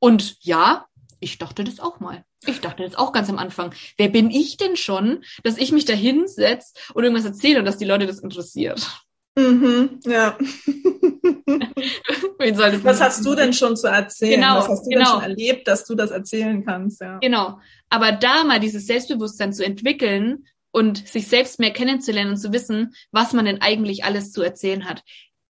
[0.06, 0.86] Und ja,
[1.18, 2.24] ich dachte das auch mal.
[2.46, 3.74] Ich dachte das auch ganz am Anfang.
[3.96, 7.76] Wer bin ich denn schon, dass ich mich da hinsetze und irgendwas erzähle und dass
[7.76, 8.88] die Leute das interessiert?
[9.36, 9.98] Mhm.
[10.04, 10.38] Ja.
[12.38, 14.42] Was hast du denn schon zu erzählen?
[14.42, 15.00] Genau, Was hast du genau.
[15.00, 17.00] denn schon erlebt, dass du das erzählen kannst?
[17.00, 17.18] Ja.
[17.18, 17.58] Genau.
[17.90, 22.94] Aber da mal dieses Selbstbewusstsein zu entwickeln und sich selbst mehr kennenzulernen und zu wissen,
[23.10, 25.02] was man denn eigentlich alles zu erzählen hat.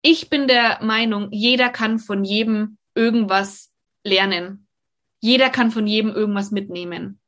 [0.03, 3.72] Ich bin der Meinung, jeder kann von jedem irgendwas
[4.05, 4.67] lernen.
[5.21, 7.21] Jeder kann von jedem irgendwas mitnehmen.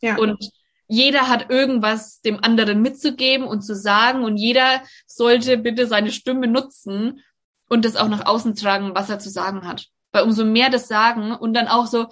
[0.00, 0.16] Ja.
[0.16, 0.50] Und
[0.86, 6.46] jeder hat irgendwas dem anderen mitzugeben und zu sagen und jeder sollte bitte seine Stimme
[6.46, 7.22] nutzen
[7.68, 9.88] und das auch nach außen tragen, was er zu sagen hat.
[10.12, 12.06] Weil umso mehr das sagen und dann auch so,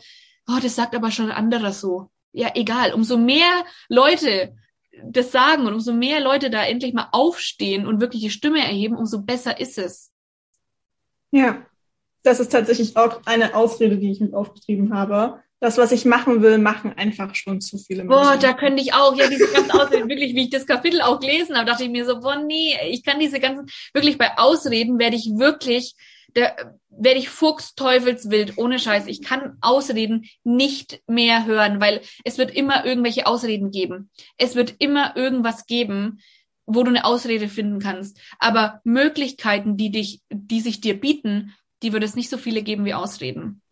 [0.49, 2.11] oh, das sagt aber schon ein anderer so.
[2.33, 2.93] Ja, egal.
[2.93, 4.55] Umso mehr Leute
[5.03, 8.97] das sagen und umso mehr Leute da endlich mal aufstehen und wirklich die Stimme erheben,
[8.97, 10.13] umso besser ist es.
[11.31, 11.67] Ja.
[12.27, 15.41] Das ist tatsächlich auch eine Ausrede, die ich mit aufgeschrieben habe.
[15.61, 18.21] das, was ich machen will, machen einfach schon zu viele Menschen.
[18.21, 21.21] Boah, da könnte ich auch, ja, diese ganzen Ausreden, wirklich, wie ich das Kapitel auch
[21.21, 24.99] gelesen habe, dachte ich mir so, boah, nee, ich kann diese ganzen, wirklich bei Ausreden
[24.99, 25.95] werde ich wirklich,
[26.35, 26.55] da
[26.91, 29.07] werde ich fuchsteufelswild, ohne Scheiß.
[29.07, 34.11] Ich kann Ausreden nicht mehr hören, weil es wird immer irgendwelche Ausreden geben.
[34.37, 36.19] Es wird immer irgendwas geben,
[36.67, 38.19] wo du eine Ausrede finden kannst.
[38.41, 42.85] Aber Möglichkeiten, die dich, die sich dir bieten, die wird es nicht so viele geben
[42.85, 43.63] wie Ausreden.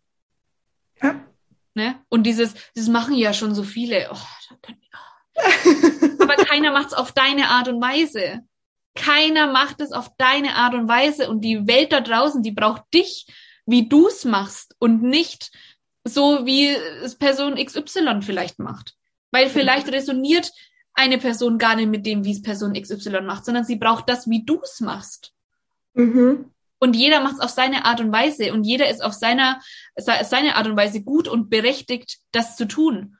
[1.01, 1.25] Ja.
[1.73, 1.99] Ne?
[2.09, 4.09] Und dieses, das machen ja schon so viele.
[4.11, 6.23] Oh, können, oh.
[6.23, 8.41] Aber keiner macht es auf deine Art und Weise.
[8.95, 11.29] Keiner macht es auf deine Art und Weise.
[11.29, 13.27] Und die Welt da draußen, die braucht dich,
[13.65, 15.51] wie du es machst und nicht
[16.05, 18.95] so, wie es Person XY vielleicht macht.
[19.31, 20.51] Weil vielleicht resoniert
[20.93, 24.29] eine Person gar nicht mit dem, wie es Person XY macht, sondern sie braucht das,
[24.29, 25.33] wie du es machst.
[25.93, 26.51] Mhm.
[26.79, 29.61] Und jeder macht es auf seine Art und Weise und jeder ist auf seiner
[29.95, 33.17] seine Art und Weise gut und berechtigt, das zu tun.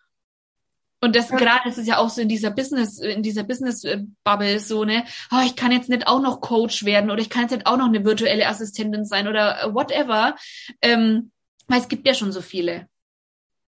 [1.01, 1.37] Und das ja.
[1.37, 5.55] gerade ist ja auch so in dieser Business, in dieser Business-Bubble so, ne, oh, ich
[5.55, 8.03] kann jetzt nicht auch noch Coach werden oder ich kann jetzt nicht auch noch eine
[8.03, 10.35] virtuelle Assistentin sein oder whatever.
[10.81, 11.31] Ähm,
[11.67, 12.87] weil es gibt ja schon so viele.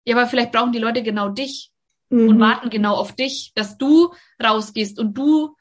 [0.05, 1.71] Ja, aber vielleicht brauchen die Leute genau dich
[2.09, 2.29] mhm.
[2.29, 4.13] und warten genau auf dich, dass du
[4.43, 5.55] rausgehst und du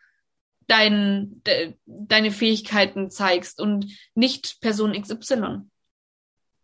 [0.67, 5.61] dein, de, deine Fähigkeiten zeigst und nicht Person XY.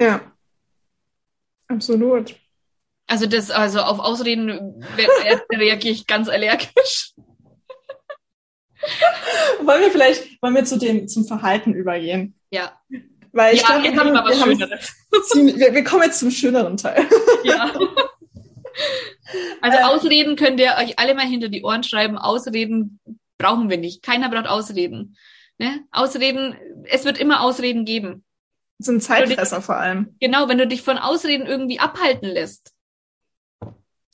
[0.00, 0.32] Ja.
[1.68, 2.34] Absolut.
[3.06, 4.84] Also das, also auf Ausreden
[5.52, 7.14] reagiere ich ganz allergisch.
[9.62, 12.34] wollen wir vielleicht, wollen wir zu dem, zum Verhalten übergehen?
[12.50, 12.80] Ja.
[13.32, 17.06] Weil ich ja, glaube, wir, haben, wir, wir, wir, wir kommen jetzt zum schöneren Teil.
[17.44, 17.72] Ja.
[19.60, 19.84] Also ähm.
[19.84, 22.18] Ausreden könnt ihr euch alle mal hinter die Ohren schreiben.
[22.18, 23.00] Ausreden
[23.40, 24.02] brauchen wir nicht.
[24.02, 25.16] Keiner braucht Ausreden.
[25.58, 25.84] Ne?
[25.90, 28.24] Ausreden, es wird immer Ausreden geben.
[28.78, 30.16] Das sind Zeitfresser dich, vor allem.
[30.20, 32.72] Genau, wenn du dich von Ausreden irgendwie abhalten lässt,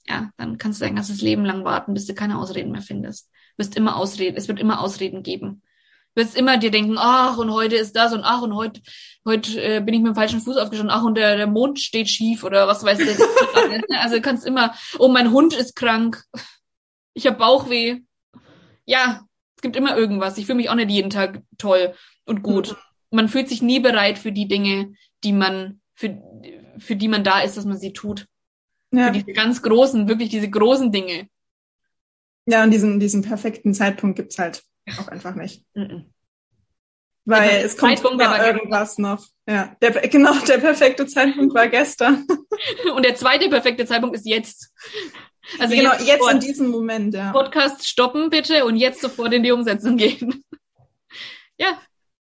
[0.09, 3.29] ja, dann kannst du dein ganzes Leben lang warten, bis du keine Ausreden mehr findest.
[3.57, 5.63] Du wirst immer Ausreden, es wird immer Ausreden geben.
[6.15, 8.81] Du wirst immer dir denken, ach, und heute ist das und ach, und heute,
[9.25, 12.09] heute äh, bin ich mit dem falschen Fuß aufgestanden, ach, und der, der Mond steht
[12.09, 13.19] schief oder was weiß ich.
[14.01, 16.25] also du kannst immer, oh, mein Hund ist krank,
[17.15, 18.03] ich habe Bauchweh,
[18.87, 19.27] ja,
[19.57, 20.39] es gibt immer irgendwas.
[20.39, 22.73] Ich fühle mich auch nicht jeden Tag toll und gut.
[22.73, 22.77] Mhm.
[23.11, 26.21] Man fühlt sich nie bereit für die Dinge, die man, für,
[26.79, 28.27] für die man da ist, dass man sie tut.
[28.93, 29.07] Ja.
[29.07, 31.29] Für diese ganz großen, wirklich diese großen Dinge.
[32.47, 34.63] Ja, und diesen, diesen perfekten Zeitpunkt gibt's halt
[34.99, 35.65] auch einfach nicht.
[35.75, 36.13] Mhm.
[37.27, 39.27] Weil es kommt Zeitpunkt, immer irgendwas noch.
[39.49, 42.25] Ja, der, genau, der perfekte Zeitpunkt war gestern.
[42.95, 44.73] Und der zweite perfekte Zeitpunkt ist jetzt.
[45.59, 47.33] Also genau, jetzt, jetzt in diesem Moment, ja.
[47.33, 50.45] Podcast stoppen bitte und jetzt sofort in die Umsetzung gehen.
[51.59, 51.79] ja.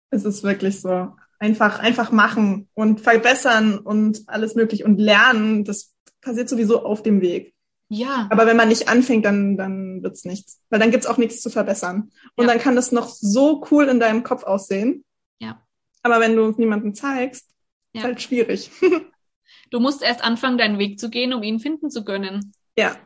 [0.10, 1.14] Es ist wirklich so.
[1.40, 5.66] Einfach, einfach machen und verbessern und alles möglich und lernen.
[5.66, 7.54] Das passiert sowieso auf dem Weg.
[7.90, 8.28] Ja.
[8.32, 10.60] Aber wenn man nicht anfängt, dann, dann wird's nichts.
[10.70, 12.12] Weil dann gibt's auch nichts zu verbessern.
[12.36, 12.52] Und ja.
[12.52, 15.04] dann kann das noch so cool in deinem Kopf aussehen.
[15.40, 15.62] Ja.
[16.02, 17.50] Aber wenn du niemanden zeigst,
[17.94, 18.02] ja.
[18.02, 18.72] ist halt schwierig.
[19.72, 22.54] du musst erst anfangen, deinen Weg zu gehen, um ihn finden zu können.
[22.78, 22.98] Ja.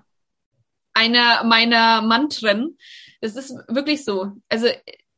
[0.93, 2.78] Einer meiner Mantren.
[3.22, 4.34] Das ist wirklich so.
[4.49, 4.67] Also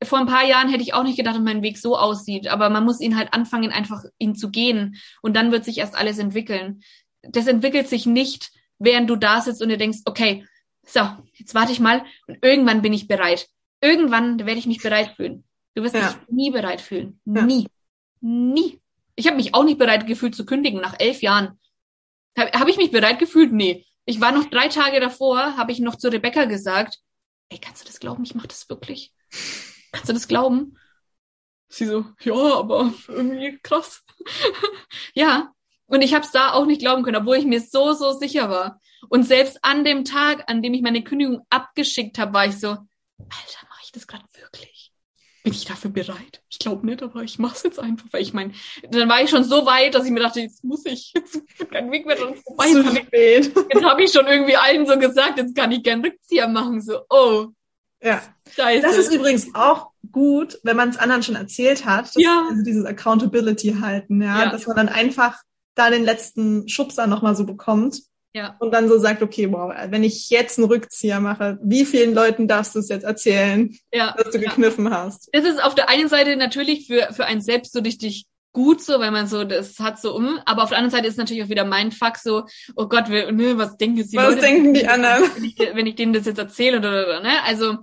[0.04, 2.70] vor ein paar Jahren hätte ich auch nicht gedacht, dass mein Weg so aussieht, aber
[2.70, 4.98] man muss ihn halt anfangen, einfach ihn zu gehen.
[5.22, 6.82] Und dann wird sich erst alles entwickeln.
[7.22, 10.46] Das entwickelt sich nicht, während du da sitzt und dir denkst, okay,
[10.84, 11.02] so,
[11.34, 13.48] jetzt warte ich mal und irgendwann bin ich bereit.
[13.80, 15.44] Irgendwann werde ich mich bereit fühlen.
[15.76, 16.08] Du wirst ja.
[16.08, 17.20] dich nie bereit fühlen.
[17.26, 17.44] Ja.
[17.44, 17.68] Nie.
[18.20, 18.80] Nie.
[19.16, 21.60] Ich habe mich auch nicht bereit gefühlt zu kündigen nach elf Jahren.
[22.38, 23.52] Habe hab ich mich bereit gefühlt?
[23.52, 23.86] Nee.
[24.06, 27.00] Ich war noch drei Tage davor, habe ich noch zu Rebecca gesagt,
[27.50, 28.24] ey, kannst du das glauben?
[28.24, 29.14] Ich mache das wirklich.
[29.92, 30.78] Kannst du das glauben?
[31.70, 34.04] Sie so, ja, aber irgendwie krass.
[35.14, 35.54] ja,
[35.86, 38.50] und ich habe es da auch nicht glauben können, obwohl ich mir so, so sicher
[38.50, 38.80] war.
[39.10, 42.70] Und selbst an dem Tag, an dem ich meine Kündigung abgeschickt habe, war ich so,
[42.70, 44.81] Alter, mache ich das gerade wirklich?
[45.44, 46.44] Bin ich dafür bereit?
[46.50, 48.54] Ich glaube nicht, aber ich mache es jetzt einfach, weil ich meine,
[48.90, 51.92] dann war ich schon so weit, dass ich mir dachte, jetzt muss ich, jetzt kein
[51.92, 52.72] Weg mehr dran vorbei.
[52.72, 53.52] Zu spät.
[53.74, 56.82] Jetzt habe ich schon irgendwie allen so gesagt, jetzt kann ich gern Rückzieher machen.
[56.82, 57.48] So, oh.
[58.02, 58.22] Ja.
[58.56, 58.82] Scheiße.
[58.82, 62.46] Das ist übrigens auch gut, wenn man es anderen schon erzählt hat, dass, ja.
[62.50, 65.42] also dieses Accountability halten, ja, ja, dass man dann einfach
[65.76, 68.02] da den letzten Schubser nochmal so bekommt.
[68.34, 68.56] Ja.
[68.60, 72.48] Und dann so sagt, okay, wow, wenn ich jetzt einen Rückzieher mache, wie vielen Leuten
[72.48, 74.16] darfst du es jetzt erzählen, ja.
[74.18, 74.92] dass du gekniffen ja.
[74.92, 75.30] hast?
[75.34, 79.00] Das ist auf der einen Seite natürlich für, für einen selbst so richtig gut so,
[79.00, 81.50] weil man so das hat so um, aber auf der anderen Seite ist natürlich auch
[81.50, 84.42] wieder mein Fuck so, oh Gott, ne, was denken jetzt die was Leute?
[84.42, 85.24] Denken die anderen?
[85.36, 87.44] Wenn ich, wenn ich denen das jetzt erzähle oder, oder, oder ne?
[87.46, 87.78] Also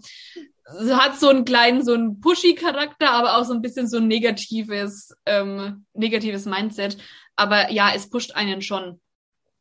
[0.94, 5.14] hat so einen kleinen, so einen pushy-Charakter, aber auch so ein bisschen so ein negatives,
[5.24, 6.98] ähm, negatives Mindset.
[7.36, 9.00] Aber ja, es pusht einen schon.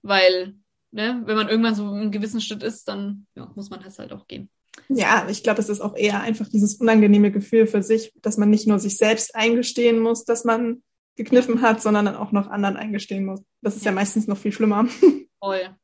[0.01, 0.55] weil,
[0.97, 4.11] ne, wenn man irgendwann so einen gewissen Schritt ist, dann ja, muss man das halt
[4.11, 4.49] auch gehen.
[4.89, 8.49] Ja, ich glaube, es ist auch eher einfach dieses unangenehme Gefühl für sich, dass man
[8.49, 10.83] nicht nur sich selbst eingestehen muss, dass man
[11.15, 13.41] gekniffen hat, sondern dann auch noch anderen eingestehen muss.
[13.61, 14.87] Das ist ja, ja meistens noch viel schlimmer.
[15.39, 15.75] Voll.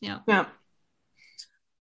[0.00, 0.24] Ja.
[0.28, 0.46] Ja.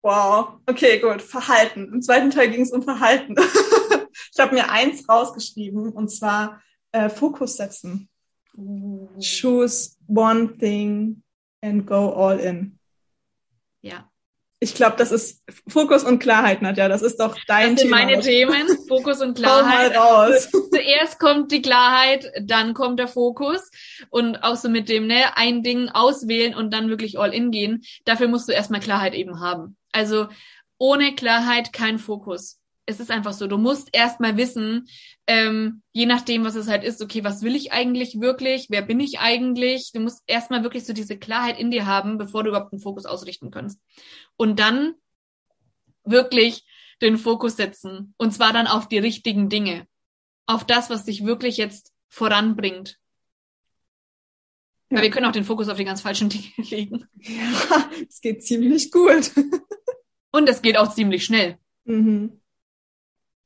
[0.02, 0.60] Wow.
[0.66, 1.22] Okay, gut.
[1.22, 1.92] Verhalten.
[1.94, 3.36] Im zweiten Teil ging es um Verhalten.
[4.34, 6.62] ich habe mir eins rausgeschrieben und zwar
[6.94, 8.10] äh, Fokus setzen.
[8.58, 9.08] Uh.
[9.20, 11.24] Choose one thing
[11.62, 12.80] and go all in.
[13.82, 14.10] Ja.
[14.62, 16.89] Ich glaube, das ist Fokus und Klarheit, Nadja.
[16.89, 18.05] Das ist doch dein das sind Thema.
[18.05, 18.68] meine Themen.
[18.89, 19.95] Fokus und Klarheit.
[19.95, 20.49] raus.
[20.74, 23.72] Zuerst kommt die Klarheit, dann kommt der Fokus.
[24.10, 27.84] Und auch so mit dem, ne, ein Ding auswählen und dann wirklich all in gehen.
[28.03, 29.78] Dafür musst du erstmal Klarheit eben haben.
[29.93, 30.28] Also
[30.78, 32.60] ohne Klarheit kein Fokus
[32.90, 34.88] es ist einfach so, du musst erstmal wissen,
[35.28, 39.00] ähm, je nachdem, was es halt ist, okay, was will ich eigentlich wirklich, wer bin
[39.00, 39.92] ich eigentlich?
[39.94, 43.06] Du musst erstmal wirklich so diese Klarheit in dir haben, bevor du überhaupt einen Fokus
[43.06, 43.80] ausrichten kannst.
[44.38, 44.96] Und dann
[46.04, 46.66] wirklich
[47.02, 48.16] den Fokus setzen.
[48.18, 49.88] Und zwar dann auf die richtigen Dinge.
[50.48, 52.98] Auf das, was dich wirklich jetzt voranbringt.
[54.90, 54.98] Ja.
[54.98, 57.08] Weil wir können auch den Fokus auf die ganz falschen Dinge legen.
[57.20, 59.32] Ja, es geht ziemlich gut.
[60.32, 61.60] Und es geht auch ziemlich schnell.
[61.86, 62.39] Mhm.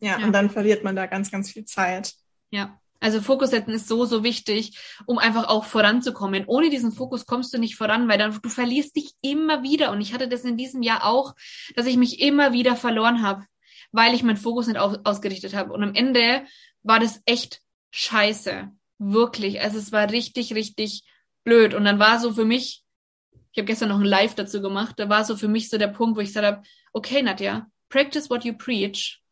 [0.03, 2.13] Ja, ja, und dann verliert man da ganz, ganz viel Zeit.
[2.51, 2.77] Ja.
[2.99, 6.45] Also Fokus setzen ist so, so wichtig, um einfach auch voranzukommen.
[6.47, 9.91] Ohne diesen Fokus kommst du nicht voran, weil dann du verlierst dich immer wieder.
[9.91, 11.35] Und ich hatte das in diesem Jahr auch,
[11.75, 13.45] dass ich mich immer wieder verloren habe,
[13.91, 15.73] weil ich meinen Fokus nicht auf, ausgerichtet habe.
[15.73, 16.45] Und am Ende
[16.81, 18.69] war das echt scheiße.
[18.99, 19.61] Wirklich.
[19.61, 21.03] Also es war richtig, richtig
[21.43, 21.73] blöd.
[21.73, 22.83] Und dann war so für mich,
[23.51, 25.87] ich habe gestern noch ein Live dazu gemacht, da war so für mich so der
[25.87, 29.22] Punkt, wo ich gesagt habe, okay, Nadja, practice what you preach.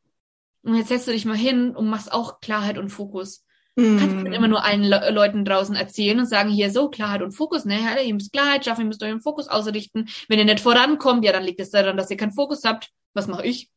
[0.63, 3.45] Und jetzt setzt du dich mal hin und machst auch Klarheit und Fokus.
[3.75, 3.97] Mm.
[3.97, 7.31] Kannst du immer nur allen Le Leuten draußen erzählen und sagen, hier so, Klarheit und
[7.31, 7.79] Fokus, ne?
[8.03, 10.09] Ihr müsst Klarheit schaffen, ihr müsst euren Fokus ausrichten.
[10.27, 12.89] Wenn ihr nicht vorankommt, ja, dann liegt es daran, dass ihr keinen Fokus habt.
[13.13, 13.69] Was mache ich?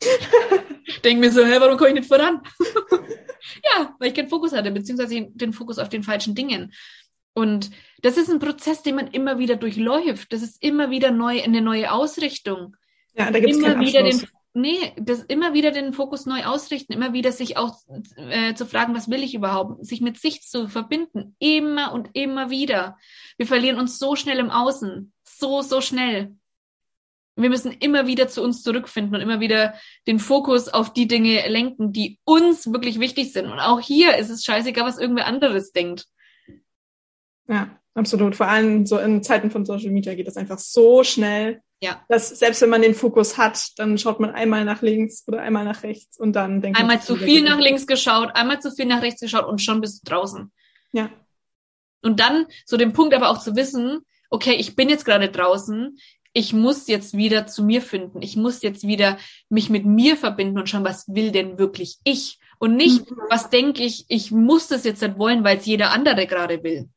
[1.04, 2.40] Denk mir so, hä, warum komme ich nicht voran?
[3.64, 6.72] ja, weil ich keinen Fokus hatte, beziehungsweise den Fokus auf den falschen Dingen.
[7.34, 7.70] Und
[8.02, 10.32] das ist ein Prozess, den man immer wieder durchläuft.
[10.32, 12.76] Das ist immer wieder neu, eine neue Ausrichtung.
[13.14, 16.92] Ja, da gibt es immer wieder den Nee, das immer wieder den Fokus neu ausrichten,
[16.92, 17.78] immer wieder sich auch
[18.16, 22.50] äh, zu fragen, was will ich überhaupt, sich mit sich zu verbinden, immer und immer
[22.50, 22.98] wieder.
[23.38, 26.36] Wir verlieren uns so schnell im Außen, so, so schnell.
[27.34, 29.74] Wir müssen immer wieder zu uns zurückfinden und immer wieder
[30.06, 33.46] den Fokus auf die Dinge lenken, die uns wirklich wichtig sind.
[33.46, 36.08] Und auch hier ist es scheißegal, was irgendwer anderes denkt.
[37.48, 38.36] Ja, absolut.
[38.36, 42.00] Vor allem so in Zeiten von Social Media geht das einfach so schnell ja.
[42.08, 45.64] Dass selbst wenn man den Fokus hat, dann schaut man einmal nach links oder einmal
[45.64, 47.02] nach rechts und dann denkt einmal man.
[47.02, 50.06] Einmal zu viel nach links geschaut, einmal zu viel nach rechts geschaut und schon bist
[50.06, 50.52] du draußen.
[50.92, 51.10] Ja.
[52.00, 53.98] Und dann so den Punkt aber auch zu wissen,
[54.30, 55.98] okay, ich bin jetzt gerade draußen,
[56.32, 58.22] ich muss jetzt wieder zu mir finden.
[58.22, 59.18] Ich muss jetzt wieder
[59.48, 62.38] mich mit mir verbinden und schauen, was will denn wirklich ich?
[62.60, 63.16] Und nicht, mhm.
[63.28, 66.88] was denke ich, ich muss das jetzt nicht wollen, weil es jeder andere gerade will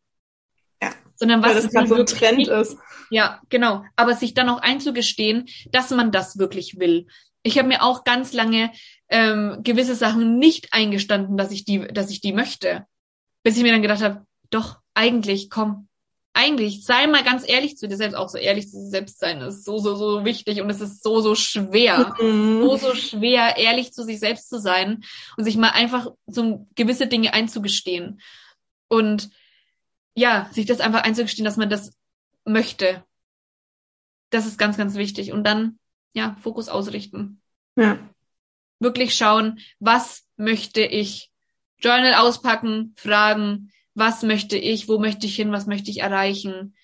[1.16, 2.78] sondern was Weil das gerade so ein Trend ist.
[3.10, 3.84] Ja, genau.
[3.96, 7.08] Aber sich dann auch einzugestehen, dass man das wirklich will.
[7.44, 8.72] Ich habe mir auch ganz lange
[9.10, 12.86] ähm, gewisse Sachen nicht eingestanden, dass ich die, dass ich die möchte,
[13.44, 15.88] bis ich mir dann gedacht habe, doch eigentlich, komm,
[16.36, 19.40] eigentlich sei mal ganz ehrlich zu dir selbst, auch so ehrlich zu dir selbst sein
[19.42, 22.62] ist so so so wichtig und es ist so so schwer, mhm.
[22.62, 25.04] so so schwer ehrlich zu sich selbst zu sein
[25.38, 28.20] und sich mal einfach so gewisse Dinge einzugestehen
[28.90, 29.30] und
[30.16, 31.96] ja, sich das einfach einzugestehen, dass man das
[32.46, 33.04] möchte.
[34.30, 35.32] Das ist ganz, ganz wichtig.
[35.32, 35.78] Und dann,
[36.14, 37.42] ja, Fokus ausrichten.
[37.76, 38.00] Ja.
[38.80, 41.32] Wirklich schauen, was möchte ich?
[41.80, 46.76] Journal auspacken, fragen, was möchte ich, wo möchte ich hin, was möchte ich erreichen?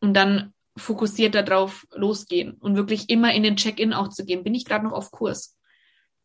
[0.00, 4.44] Und dann fokussiert darauf losgehen und wirklich immer in den Check-in auch zu gehen.
[4.44, 5.56] Bin ich gerade noch auf Kurs?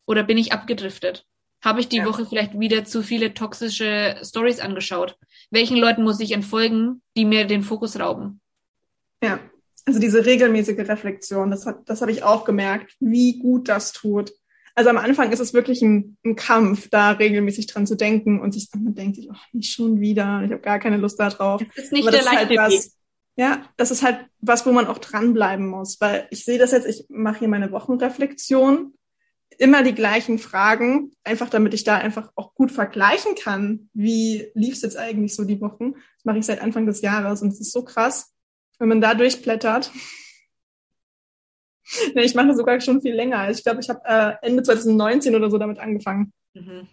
[0.06, 1.26] Oder bin ich abgedriftet?
[1.64, 2.04] Habe ich die ja.
[2.04, 5.16] Woche vielleicht wieder zu viele toxische Stories angeschaut?
[5.50, 8.40] Welchen Leuten muss ich entfolgen, die mir den Fokus rauben?
[9.22, 9.40] Ja,
[9.86, 14.32] also diese regelmäßige Reflexion, das, hat, das habe ich auch gemerkt, wie gut das tut.
[14.74, 18.52] Also am Anfang ist es wirklich ein, ein Kampf, da regelmäßig dran zu denken und
[18.52, 21.62] sich man denkt sich, oh, nicht schon wieder, ich habe gar keine Lust darauf.
[21.76, 22.98] Das ist nicht Aber der leichte halt was,
[23.36, 26.86] Ja, das ist halt was, wo man auch dranbleiben muss, weil ich sehe das jetzt,
[26.86, 28.92] ich mache hier meine Wochenreflexion
[29.58, 34.74] immer die gleichen Fragen, einfach damit ich da einfach auch gut vergleichen kann, wie lief
[34.74, 35.92] es jetzt eigentlich so die Wochen.
[35.92, 38.34] Das mache ich seit Anfang des Jahres und es ist so krass,
[38.78, 39.90] wenn man da durchblättert.
[42.14, 43.38] nee, ich mache sogar schon viel länger.
[43.38, 46.32] Also ich glaube, ich habe äh, Ende 2019 oder so damit angefangen.
[46.54, 46.88] Mhm.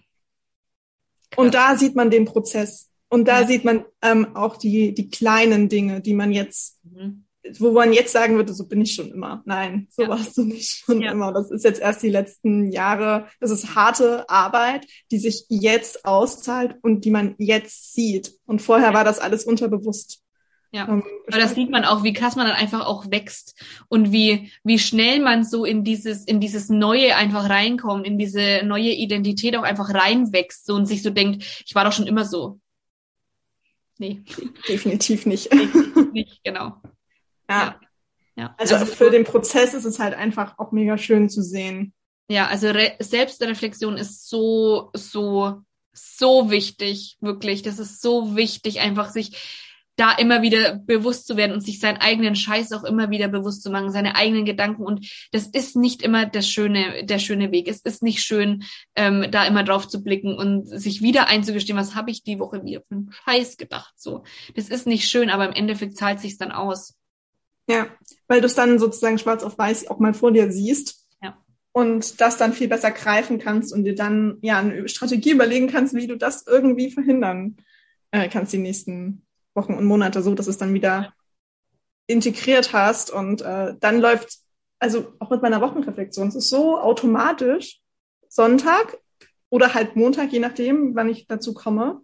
[1.36, 2.91] Und da sieht man den Prozess.
[3.09, 3.47] Und da ja.
[3.47, 7.26] sieht man ähm, auch die, die kleinen Dinge, die man jetzt, mhm.
[7.60, 9.42] Wo man jetzt sagen würde, so bin ich schon immer.
[9.46, 10.10] Nein, so ja.
[10.10, 11.12] warst du nicht schon ja.
[11.12, 11.34] immer.
[11.34, 16.76] Das ist jetzt erst die letzten Jahre, das ist harte Arbeit, die sich jetzt auszahlt
[16.82, 18.34] und die man jetzt sieht.
[18.46, 20.22] Und vorher war das alles unterbewusst.
[20.74, 24.14] Ja, ähm, aber das sieht man auch, wie krass man dann einfach auch wächst und
[24.14, 28.92] wie, wie schnell man so in dieses, in dieses Neue einfach reinkommt, in diese neue
[28.92, 32.62] Identität auch einfach reinwächst so und sich so denkt, ich war doch schon immer so.
[33.98, 34.24] Nee.
[34.68, 35.52] Definitiv nicht.
[35.52, 36.82] Definitiv nicht, genau.
[37.52, 37.80] Ja.
[38.36, 38.56] ja.
[38.58, 41.93] Also, also für den Prozess ist es halt einfach auch mega schön zu sehen.
[42.30, 47.62] Ja, also Re Selbstreflexion ist so, so, so wichtig, wirklich.
[47.62, 49.38] Das ist so wichtig, einfach sich
[49.97, 53.62] da immer wieder bewusst zu werden und sich seinen eigenen Scheiß auch immer wieder bewusst
[53.62, 54.84] zu machen, seine eigenen Gedanken.
[54.84, 57.68] Und das ist nicht immer das schöne, der schöne Weg.
[57.68, 58.64] Es ist nicht schön,
[58.95, 62.64] ähm, da immer drauf zu blicken und sich wieder einzugestehen, was habe ich die Woche
[62.64, 63.93] wieder für einen Scheiß gedacht.
[63.97, 64.24] So,
[64.56, 66.95] das ist nicht schön, aber im Endeffekt zahlt sich dann aus.
[67.72, 67.88] Ja,
[68.28, 71.08] weil du es dann sozusagen schwarz auf weiß auch mal vor dir siehst.
[71.22, 71.38] Ja.
[71.72, 75.94] Und das dann viel besser greifen kannst und dir dann ja eine Strategie überlegen kannst,
[75.94, 77.58] wie du das irgendwie verhindern
[78.12, 81.14] äh, kannst die nächsten Wochen und Monate so, dass es dann wieder
[82.08, 84.40] integriert hast und äh, dann läuft,
[84.80, 87.80] also auch mit meiner Wochenreflexion, es ist so automatisch,
[88.28, 88.98] Sonntag
[89.50, 92.02] oder halt Montag, je nachdem, wann ich dazu komme,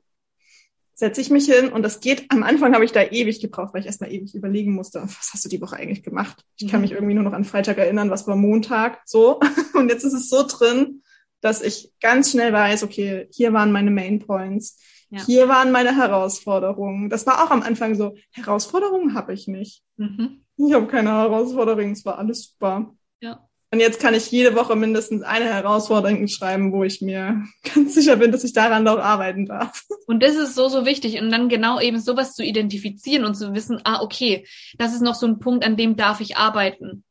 [1.00, 3.82] setze ich mich hin und das geht, am Anfang habe ich da ewig gebraucht, weil
[3.82, 6.44] ich erstmal ewig überlegen musste, was hast du die Woche eigentlich gemacht?
[6.58, 6.82] Ich kann mhm.
[6.82, 9.40] mich irgendwie nur noch an Freitag erinnern, was war Montag, so.
[9.74, 11.04] Und jetzt ist es so drin,
[11.40, 14.80] dass ich ganz schnell weiß, okay, hier waren meine Main Points
[15.10, 15.26] ja.
[15.26, 17.10] Hier waren meine Herausforderungen.
[17.10, 19.84] Das war auch am Anfang so, Herausforderungen habe ich nicht.
[19.96, 20.44] Mhm.
[20.58, 22.94] Ich habe keine Herausforderungen, es war alles super.
[23.70, 27.44] Und jetzt kann ich jede Woche mindestens eine Herausforderung schreiben, wo ich mir
[27.76, 29.84] ganz sicher bin, dass ich daran noch arbeiten darf.
[30.08, 31.20] Und das ist so, so wichtig.
[31.22, 34.48] Und dann genau eben sowas zu identifizieren und zu wissen, ah, okay,
[34.78, 37.04] das ist noch so ein Punkt, an dem darf ich arbeiten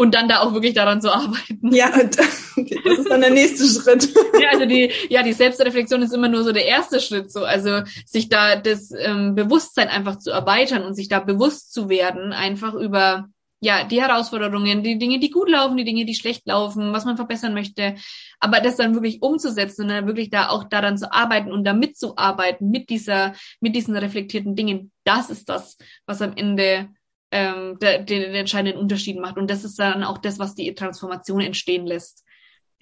[0.00, 1.74] und dann da auch wirklich daran zu arbeiten.
[1.74, 4.08] Ja, das ist dann der nächste Schritt.
[4.40, 7.82] ja, also die, ja, die Selbstreflexion ist immer nur so der erste Schritt, so also
[8.06, 12.72] sich da das ähm, Bewusstsein einfach zu erweitern und sich da bewusst zu werden, einfach
[12.72, 13.28] über
[13.60, 17.16] ja die Herausforderungen, die Dinge, die gut laufen, die Dinge, die schlecht laufen, was man
[17.16, 17.94] verbessern möchte,
[18.40, 21.96] aber das dann wirklich umzusetzen und dann wirklich da auch daran zu arbeiten und damit
[21.96, 26.88] zu arbeiten mit dieser, mit diesen reflektierten Dingen, das ist das, was am Ende
[27.30, 29.36] ähm, der, den, den entscheidenden Unterschied macht.
[29.36, 32.24] Und das ist dann auch das, was die Transformation entstehen lässt.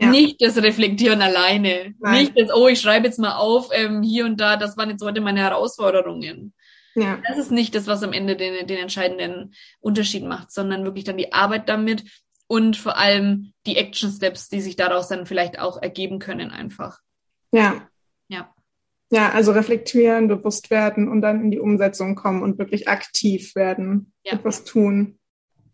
[0.00, 0.10] Ja.
[0.10, 1.94] Nicht das Reflektieren alleine.
[1.98, 2.20] Nein.
[2.20, 5.04] Nicht das, oh, ich schreibe jetzt mal auf, ähm, hier und da, das waren jetzt
[5.04, 6.54] heute meine Herausforderungen.
[6.94, 7.20] Ja.
[7.28, 11.16] Das ist nicht das, was am Ende den, den entscheidenden Unterschied macht, sondern wirklich dann
[11.16, 12.04] die Arbeit damit
[12.48, 16.98] und vor allem die Action Steps, die sich daraus dann vielleicht auch ergeben können einfach.
[17.52, 17.88] Ja.
[18.28, 18.52] Ja.
[19.10, 24.12] Ja, also reflektieren, bewusst werden und dann in die Umsetzung kommen und wirklich aktiv werden,
[24.22, 24.32] ja.
[24.34, 25.18] etwas tun.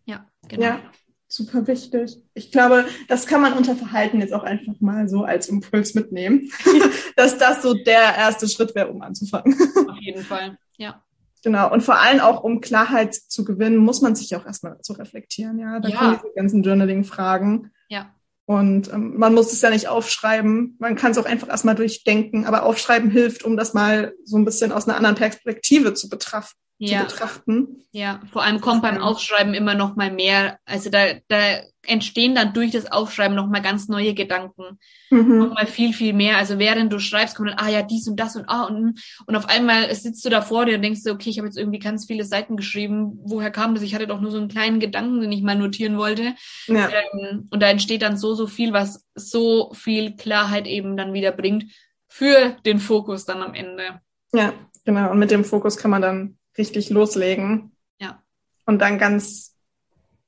[0.04, 0.62] Ja, genau.
[0.62, 0.80] Ja,
[1.26, 2.16] super wichtig.
[2.34, 6.50] Ich glaube, das kann man unter Verhalten jetzt auch einfach mal so als Impuls mitnehmen,
[7.16, 9.52] dass das so der erste Schritt wäre, um anzufangen.
[9.88, 11.02] Auf jeden Fall, ja.
[11.42, 11.70] Genau.
[11.70, 15.58] Und vor allem auch, um Klarheit zu gewinnen, muss man sich auch erstmal zu reflektieren.
[15.58, 15.98] Ja, da ja.
[15.98, 17.70] kommen diese ganzen Journaling-Fragen.
[17.88, 18.14] Ja.
[18.46, 20.76] Und ähm, man muss es ja nicht aufschreiben.
[20.78, 22.46] Man kann es auch einfach erstmal durchdenken.
[22.46, 26.58] Aber aufschreiben hilft, um das mal so ein bisschen aus einer anderen Perspektive zu betrachten
[26.78, 27.00] ja.
[27.00, 27.84] zu betrachten.
[27.92, 30.58] Ja, vor allem kommt beim Aufschreiben immer noch mal mehr.
[30.64, 34.78] Also da, da entstehen dann durch das Aufschreiben noch mal ganz neue Gedanken.
[35.10, 35.38] Mhm.
[35.38, 36.36] Noch mal viel, viel mehr.
[36.38, 39.36] Also während du schreibst, kommt dann, ah ja, dies und das und ah und, und
[39.36, 41.78] auf einmal sitzt du da vor dir und denkst dir, okay, ich habe jetzt irgendwie
[41.78, 43.20] ganz viele Seiten geschrieben.
[43.24, 43.84] Woher kam das?
[43.84, 46.34] Ich hatte doch nur so einen kleinen Gedanken, den ich mal notieren wollte.
[46.66, 46.88] Ja.
[46.88, 51.30] Ähm, und da entsteht dann so, so viel, was so viel Klarheit eben dann wieder
[51.30, 51.66] bringt
[52.08, 54.00] für den Fokus dann am Ende.
[54.32, 54.52] Ja,
[54.84, 55.12] genau.
[55.12, 57.72] Und mit dem Fokus kann man dann richtig loslegen.
[58.00, 58.22] Ja.
[58.66, 59.54] Und dann ganz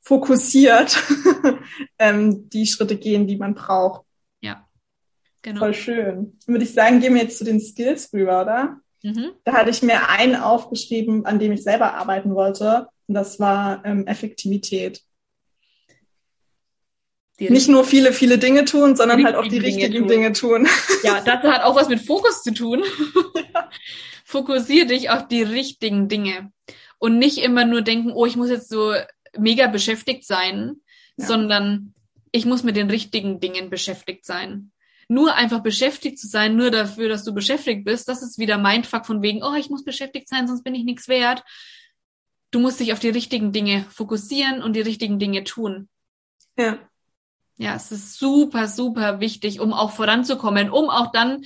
[0.01, 1.03] fokussiert
[1.99, 4.05] ähm, die Schritte gehen, die man braucht.
[4.41, 4.66] Ja.
[5.43, 5.61] Genau.
[5.61, 6.39] Voll schön.
[6.47, 8.81] Würde ich sagen, gehen wir jetzt zu den Skills rüber, oder?
[9.03, 9.33] Mhm.
[9.45, 12.89] Da hatte ich mir einen aufgeschrieben, an dem ich selber arbeiten wollte.
[13.07, 15.03] Und das war ähm, Effektivität.
[17.39, 20.09] Die nicht nur viele, viele Dinge tun, sondern halt auch die richtigen Dinge tun.
[20.09, 20.68] Dinge tun.
[21.03, 22.83] Ja, das hat auch was mit Fokus zu tun.
[23.55, 23.70] Ja.
[24.27, 26.53] Fokussiere dich auf die richtigen Dinge
[26.99, 28.93] und nicht immer nur denken, oh, ich muss jetzt so
[29.39, 30.77] mega beschäftigt sein,
[31.16, 31.27] ja.
[31.27, 31.95] sondern
[32.33, 34.72] ich muss mit den richtigen Dingen beschäftigt sein.
[35.09, 39.07] Nur einfach beschäftigt zu sein, nur dafür, dass du beschäftigt bist, das ist wieder Mindfuck
[39.07, 41.45] von wegen, oh, ich muss beschäftigt sein, sonst bin ich nichts wert.
[42.51, 45.89] Du musst dich auf die richtigen Dinge fokussieren und die richtigen Dinge tun.
[46.59, 46.81] Ja.
[47.59, 51.45] Ja, es ist super, super wichtig, um auch voranzukommen, um auch dann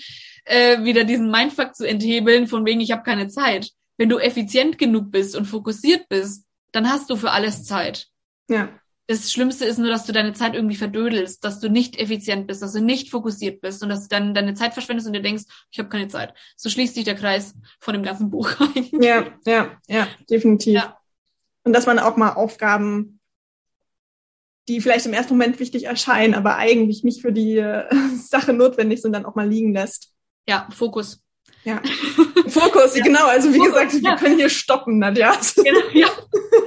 [0.50, 3.70] äh, wieder diesen Mindfuck zu enthebeln, von wegen, ich habe keine Zeit.
[3.96, 8.08] Wenn du effizient genug bist und fokussiert bist, dann hast du für alles Zeit.
[8.48, 8.68] Ja.
[9.06, 12.62] Das Schlimmste ist nur, dass du deine Zeit irgendwie verdödelst, dass du nicht effizient bist,
[12.62, 15.44] dass du nicht fokussiert bist und dass du dann deine Zeit verschwendest und dir denkst,
[15.70, 16.34] ich habe keine Zeit.
[16.56, 18.88] So schließt sich der Kreis von dem ganzen Buch rein.
[19.00, 20.74] Ja, ja, ja, definitiv.
[20.74, 20.98] Ja.
[21.62, 23.20] Und dass man auch mal Aufgaben,
[24.68, 27.84] die vielleicht im ersten Moment wichtig erscheinen, aber eigentlich nicht für die äh,
[28.16, 30.12] Sache notwendig sind, dann auch mal liegen lässt.
[30.48, 31.22] Ja, Fokus.
[31.64, 31.82] Ja.
[32.48, 33.04] Fokus, ja.
[33.04, 33.26] genau.
[33.26, 34.16] Also wie Fokus, gesagt, wir ja.
[34.16, 35.38] können hier stoppen, Nadja.
[35.56, 36.08] Genau, ja.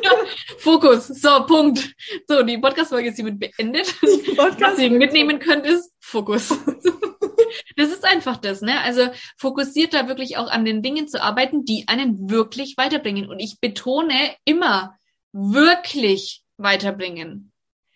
[0.04, 0.12] ja.
[0.60, 1.08] Fokus.
[1.08, 1.94] So, Punkt.
[2.28, 3.94] So, die Podcast-Folge ist hiermit beendet.
[4.02, 6.50] Was ihr mitnehmen könnt, ist Fokus.
[7.76, 8.80] das ist einfach das, ne?
[8.82, 13.28] Also fokussiert da wirklich auch an den Dingen zu arbeiten, die einen wirklich weiterbringen.
[13.28, 14.96] Und ich betone immer
[15.32, 17.53] wirklich weiterbringen.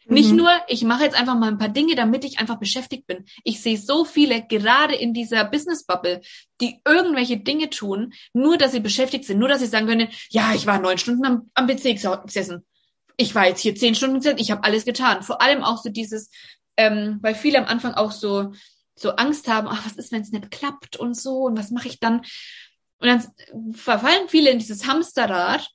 [0.09, 0.37] Nicht mhm.
[0.37, 3.25] nur, ich mache jetzt einfach mal ein paar Dinge, damit ich einfach beschäftigt bin.
[3.43, 6.21] Ich sehe so viele, gerade in dieser Business-Bubble,
[6.61, 10.53] die irgendwelche Dinge tun, nur dass sie beschäftigt sind, nur dass sie sagen können, ja,
[10.53, 12.65] ich war neun Stunden am, am PC gesessen.
[13.17, 15.23] Ich war jetzt hier zehn Stunden gesessen, ich habe alles getan.
[15.23, 16.29] Vor allem auch so dieses,
[16.77, 18.53] ähm, weil viele am Anfang auch so,
[18.95, 21.87] so Angst haben, ach, was ist, wenn es nicht klappt und so und was mache
[21.87, 22.21] ich dann?
[22.99, 25.69] Und dann verfallen viele in dieses Hamsterrad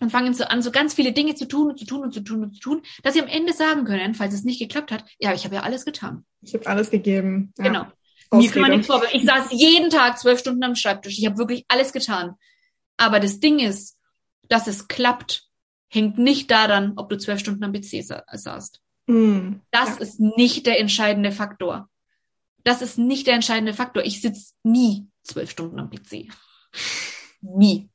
[0.00, 2.20] und fangen so an, so ganz viele Dinge zu tun und zu tun und zu
[2.20, 5.04] tun und zu tun, dass sie am Ende sagen können, falls es nicht geklappt hat,
[5.18, 6.24] ja, ich habe ja alles getan.
[6.42, 7.52] Ich habe alles gegeben.
[7.58, 7.64] Ja.
[7.64, 7.86] Genau.
[8.32, 9.18] Mir kann man nichts vorwerfen.
[9.18, 11.18] Ich saß jeden Tag zwölf Stunden am Schreibtisch.
[11.18, 12.34] Ich habe wirklich alles getan.
[12.96, 13.98] Aber das Ding ist,
[14.48, 15.48] dass es klappt,
[15.88, 18.80] hängt nicht daran, ob du zwölf Stunden am PC sa saßt.
[19.06, 19.96] Mm, das ja.
[19.96, 21.88] ist nicht der entscheidende Faktor.
[22.64, 24.04] Das ist nicht der entscheidende Faktor.
[24.04, 26.28] Ich sitze nie zwölf Stunden am PC.
[27.40, 27.90] Nie.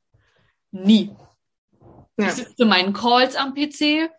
[0.70, 1.10] Nie.
[2.20, 2.28] Ja.
[2.28, 4.10] Ich sitze zu meinen Calls am PC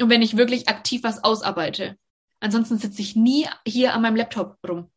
[0.00, 1.96] und wenn ich wirklich aktiv was ausarbeite.
[2.40, 4.90] Ansonsten sitze ich nie hier an meinem Laptop rum.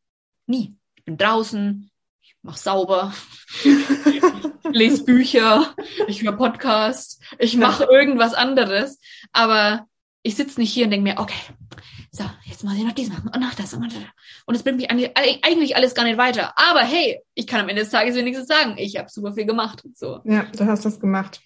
[0.46, 0.76] Nie.
[0.96, 1.90] Ich bin draußen,
[2.22, 3.14] ich mache sauber,
[3.64, 4.22] ich
[4.72, 5.74] lese Bücher,
[6.08, 9.00] ich höre Podcasts, ich mache irgendwas anderes.
[9.32, 9.88] Aber
[10.22, 11.40] ich sitze nicht hier und denke mir, okay,
[12.12, 13.94] so, jetzt muss ich noch dies machen und noch das und das.
[14.46, 16.54] Und es bringt mich eigentlich alles gar nicht weiter.
[16.58, 19.84] Aber hey, ich kann am Ende des Tages wenigstens sagen, ich habe super viel gemacht.
[19.94, 20.20] So.
[20.24, 21.42] Ja, du hast das gemacht.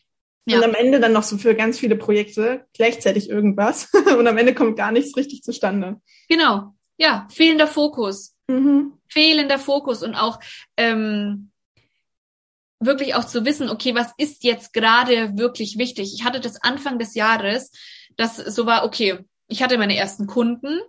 [0.45, 0.57] Ja.
[0.57, 3.89] Und am Ende dann noch so für ganz viele Projekte gleichzeitig irgendwas.
[4.17, 6.01] Und am Ende kommt gar nichts richtig zustande.
[6.27, 6.73] Genau.
[6.97, 8.35] Ja, fehlender Fokus.
[8.47, 8.93] Mhm.
[9.07, 10.39] Fehlender Fokus und auch
[10.75, 11.51] ähm,
[12.79, 16.13] wirklich auch zu wissen, okay, was ist jetzt gerade wirklich wichtig?
[16.13, 17.71] Ich hatte das Anfang des Jahres,
[18.17, 20.79] das so war, okay, ich hatte meine ersten Kunden,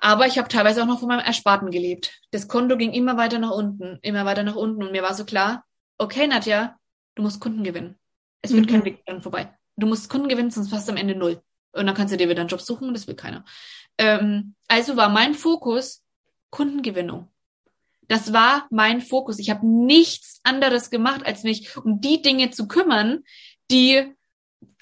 [0.00, 2.20] aber ich habe teilweise auch noch von meinem Ersparten gelebt.
[2.30, 5.24] Das Konto ging immer weiter nach unten, immer weiter nach unten und mir war so
[5.24, 5.64] klar,
[5.98, 6.76] okay, Nadja,
[7.16, 7.98] du musst Kunden gewinnen.
[8.42, 8.70] Es wird mhm.
[8.70, 9.52] kein Weg dran vorbei.
[9.76, 11.42] Du musst Kunden gewinnen, sonst hast du am Ende null.
[11.72, 13.44] Und dann kannst du dir wieder einen Job suchen und das will keiner.
[13.98, 16.04] Ähm, also war mein Fokus
[16.50, 17.28] Kundengewinnung.
[18.08, 19.38] Das war mein Fokus.
[19.38, 23.22] Ich habe nichts anderes gemacht, als mich um die Dinge zu kümmern,
[23.70, 24.14] die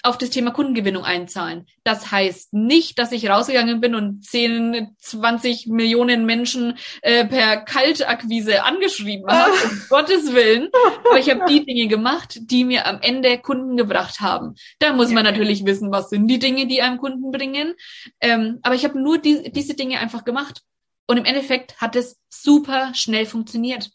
[0.03, 1.65] auf das Thema Kundengewinnung einzahlen.
[1.83, 8.63] Das heißt nicht, dass ich rausgegangen bin und 10, 20 Millionen Menschen äh, per Kaltakquise
[8.63, 10.69] angeschrieben habe, um Gottes Willen.
[11.09, 14.55] Aber ich habe die Dinge gemacht, die mir am Ende Kunden gebracht haben.
[14.79, 17.73] Da muss man natürlich wissen, was sind die Dinge, die einem Kunden bringen.
[18.21, 20.61] Ähm, aber ich habe nur die, diese Dinge einfach gemacht.
[21.07, 23.89] Und im Endeffekt hat es super schnell funktioniert.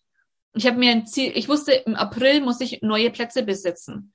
[0.55, 4.13] Ich habe mir ein Ziel, ich wusste, im April muss ich neue Plätze besetzen.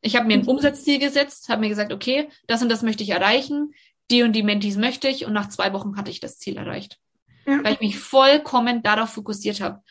[0.00, 0.46] Ich habe mir ein.
[0.46, 3.74] Umsatzziel gesetzt, habe mir gesagt, okay, das und das möchte ich erreichen,
[4.10, 6.98] die und die Mentis möchte ich und nach zwei Wochen hatte ich das Ziel erreicht.
[7.46, 7.62] Ja.
[7.64, 9.82] Weil ich mich vollkommen darauf fokussiert habe.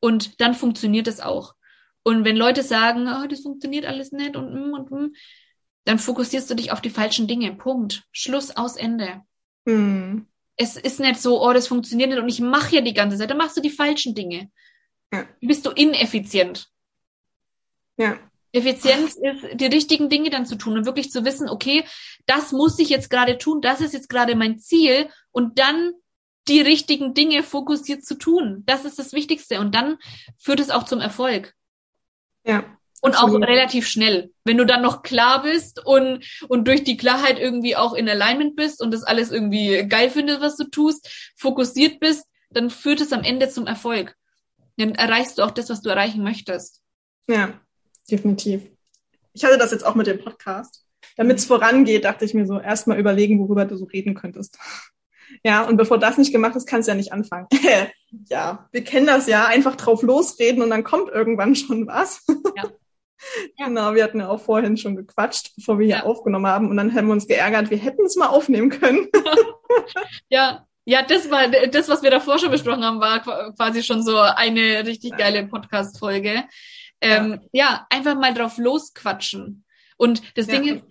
[0.00, 1.54] Und dann funktioniert es auch.
[2.02, 5.14] Und wenn Leute sagen, oh, das funktioniert alles nicht und mm, und mm,
[5.84, 7.54] dann fokussierst du dich auf die falschen Dinge.
[7.54, 8.04] Punkt.
[8.12, 9.22] Schluss aus Ende.
[9.64, 10.26] Mhm.
[10.56, 13.30] Es ist nicht so, oh, das funktioniert nicht und ich mache ja die ganze Zeit.
[13.30, 14.50] Dann machst du die falschen Dinge.
[15.12, 15.26] Ja.
[15.40, 16.68] Bist du ineffizient.
[17.96, 18.18] Ja.
[18.52, 21.84] Effizienz ist, die richtigen Dinge dann zu tun und wirklich zu wissen, okay,
[22.26, 25.92] das muss ich jetzt gerade tun, das ist jetzt gerade mein Ziel und dann
[26.48, 28.62] die richtigen Dinge fokussiert zu tun.
[28.64, 29.98] Das ist das Wichtigste und dann
[30.38, 31.54] führt es auch zum Erfolg.
[32.44, 32.64] Ja.
[33.00, 34.32] Und auch relativ schnell.
[34.44, 38.56] Wenn du dann noch klar bist und, und durch die Klarheit irgendwie auch in Alignment
[38.56, 43.12] bist und das alles irgendwie geil findest, was du tust, fokussiert bist, dann führt es
[43.12, 44.16] am Ende zum Erfolg.
[44.78, 46.80] Dann erreichst du auch das, was du erreichen möchtest.
[47.28, 47.60] Ja
[48.10, 48.62] definitiv.
[49.32, 50.84] Ich hatte das jetzt auch mit dem Podcast.
[51.16, 54.58] Damit es vorangeht, dachte ich mir so, erstmal überlegen, worüber du so reden könntest.
[55.44, 57.48] Ja, und bevor das nicht gemacht ist, kannst du ja nicht anfangen.
[58.30, 62.24] ja, wir kennen das ja, einfach drauf losreden und dann kommt irgendwann schon was.
[62.56, 62.64] Ja.
[62.64, 63.66] ja.
[63.66, 66.04] Genau, wir hatten ja auch vorhin schon gequatscht, bevor wir hier ja.
[66.04, 69.08] aufgenommen haben und dann haben wir uns geärgert, wir hätten es mal aufnehmen können.
[70.30, 73.20] ja, Ja, das war das, was wir davor schon besprochen haben, war
[73.54, 76.44] quasi schon so eine richtig geile Podcast-Folge.
[77.00, 77.64] Ähm, ja.
[77.64, 77.86] ja.
[77.90, 79.64] einfach mal drauf losquatschen.
[79.96, 80.54] Und das ja.
[80.54, 80.84] Ding ist,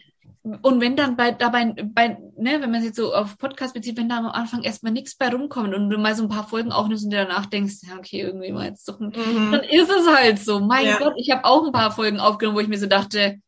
[0.62, 4.08] und wenn dann bei dabei, bei, ne, wenn man sich so auf Podcast bezieht, wenn
[4.08, 7.04] da am Anfang erstmal nichts bei rumkommt und du mal so ein paar Folgen aufnimmst
[7.04, 9.52] und dir danach denkst, ja, okay, irgendwie war jetzt doch ein, mhm.
[9.52, 10.60] dann ist es halt so.
[10.60, 11.00] Mein ja.
[11.00, 13.40] Gott, ich habe auch ein paar Folgen aufgenommen, wo ich mir so dachte,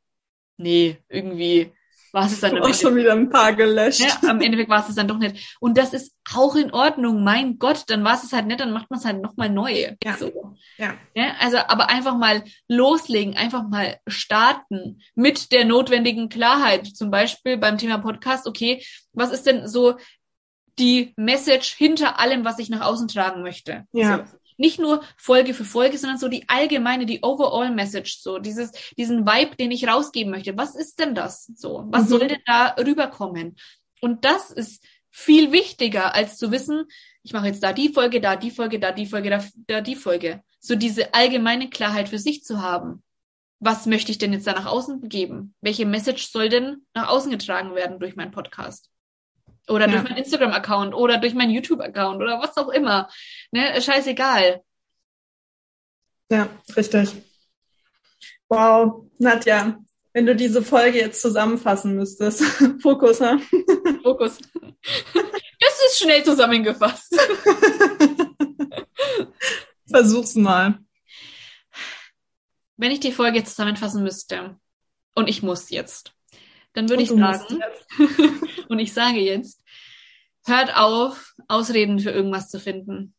[0.57, 1.72] nee, irgendwie
[2.14, 4.01] war es dann auch schon wieder ein paar gelöscht.
[4.01, 5.57] Ja, am Endeffekt war es dann doch nicht.
[5.60, 7.24] Und das ist auch in Ordnung.
[7.24, 9.95] Mein Gott, dann war es halt nicht, dann macht man es halt nochmal neu.
[10.03, 10.18] Ja.
[10.18, 10.55] So.
[10.78, 10.93] ja.
[11.16, 11.34] ja.
[11.39, 16.88] Also, aber einfach mal loslegen, einfach mal starten mit der notwendigen Klarheit.
[16.88, 18.84] Zum Beispiel beim Thema Podcast, okay,
[19.14, 19.97] was ist denn so
[20.78, 23.86] die Message hinter allem, was ich nach außen tragen möchte?
[23.91, 24.18] Ja.
[24.18, 28.72] So nicht nur Folge für Folge, sondern so die allgemeine, die Overall Message, so dieses,
[28.97, 30.57] diesen Vibe, den ich rausgeben möchte.
[30.57, 31.45] Was ist denn das?
[31.55, 32.07] So, was mhm.
[32.07, 33.55] soll denn da rüberkommen?
[34.01, 36.86] Und das ist viel wichtiger, als zu wissen,
[37.24, 39.95] ich mache jetzt da die Folge, da die Folge, da die Folge, da, da die
[39.95, 40.41] Folge.
[40.60, 43.03] So diese allgemeine Klarheit für sich zu haben.
[43.60, 45.53] Was möchte ich denn jetzt da nach außen geben?
[45.62, 48.89] Welche Message soll denn nach außen getragen werden durch meinen Podcast?
[49.70, 49.91] Oder ja.
[49.91, 53.09] durch meinen Instagram-Account oder durch meinen YouTube-Account oder was auch immer.
[53.51, 53.82] Ne?
[53.82, 54.63] Scheißegal.
[56.32, 57.11] Ja, richtig.
[58.49, 59.80] Wow, Nadja,
[60.13, 62.41] wenn du diese Folge jetzt zusammenfassen müsstest.
[62.82, 63.38] Fokus, ha?
[64.03, 64.39] Fokus.
[65.13, 67.15] Das ist schnell zusammengefasst.
[69.88, 70.80] Versuch's mal.
[72.78, 74.57] Wenn ich die Folge zusammenfassen müsste,
[75.15, 76.13] und ich muss jetzt,
[76.74, 77.59] dann würde ich sagen,
[78.70, 79.61] und ich sage jetzt,
[80.45, 83.13] hört auf, Ausreden für irgendwas zu finden.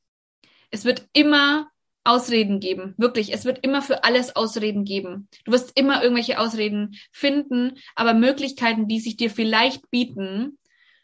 [0.71, 1.71] Es wird immer
[2.05, 3.33] Ausreden geben, wirklich.
[3.33, 5.29] Es wird immer für alles Ausreden geben.
[5.45, 10.59] Du wirst immer irgendwelche Ausreden finden, aber Möglichkeiten, die sich dir vielleicht bieten,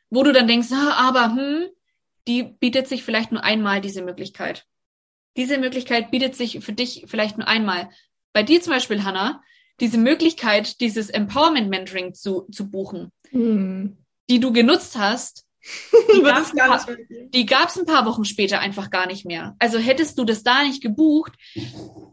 [0.09, 1.67] wo du dann denkst, ah, aber hm,
[2.27, 4.65] die bietet sich vielleicht nur einmal diese Möglichkeit.
[5.37, 7.91] Diese Möglichkeit bietet sich für dich vielleicht nur einmal.
[8.33, 9.43] Bei dir zum Beispiel, Hannah,
[9.81, 13.97] diese Möglichkeit, dieses Empowerment Mentoring zu, zu buchen, hm.
[14.31, 15.45] die du genutzt hast,
[16.15, 19.57] die gab es ein paar Wochen später einfach gar nicht mehr.
[19.59, 21.33] Also hättest du das da nicht gebucht,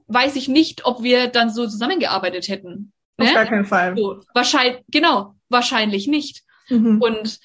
[0.08, 2.94] weiß ich nicht, ob wir dann so zusammengearbeitet hätten.
[3.18, 3.34] Auf ne?
[3.34, 3.96] gar keinen Fall.
[3.96, 6.44] So, wahrscheinlich, genau, wahrscheinlich nicht.
[6.70, 7.00] Mhm.
[7.02, 7.40] Und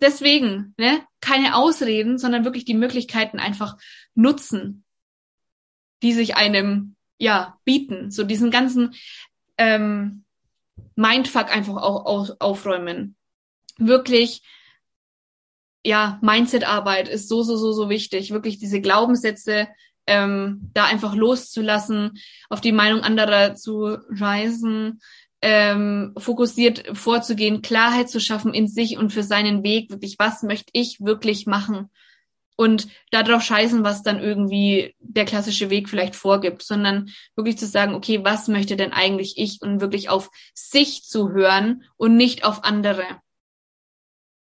[0.00, 3.76] deswegen, ne, keine Ausreden, sondern wirklich die Möglichkeiten einfach
[4.14, 4.84] nutzen,
[6.02, 8.10] die sich einem ja bieten.
[8.10, 8.94] So diesen ganzen
[9.58, 10.24] ähm,
[10.96, 13.16] Mindfuck einfach auch, auch aufräumen.
[13.78, 14.42] Wirklich
[15.84, 18.30] ja, Mindset-Arbeit ist so, so, so, so wichtig.
[18.30, 19.68] Wirklich diese Glaubenssätze
[20.06, 25.00] ähm, da einfach loszulassen, auf die Meinung anderer zu reisen,
[25.42, 30.70] ähm, fokussiert vorzugehen, Klarheit zu schaffen in sich und für seinen Weg, wirklich, was möchte
[30.72, 31.90] ich wirklich machen?
[32.56, 37.94] Und darauf scheißen, was dann irgendwie der klassische Weg vielleicht vorgibt, sondern wirklich zu sagen,
[37.94, 42.62] okay, was möchte denn eigentlich ich und wirklich auf sich zu hören und nicht auf
[42.62, 43.04] andere.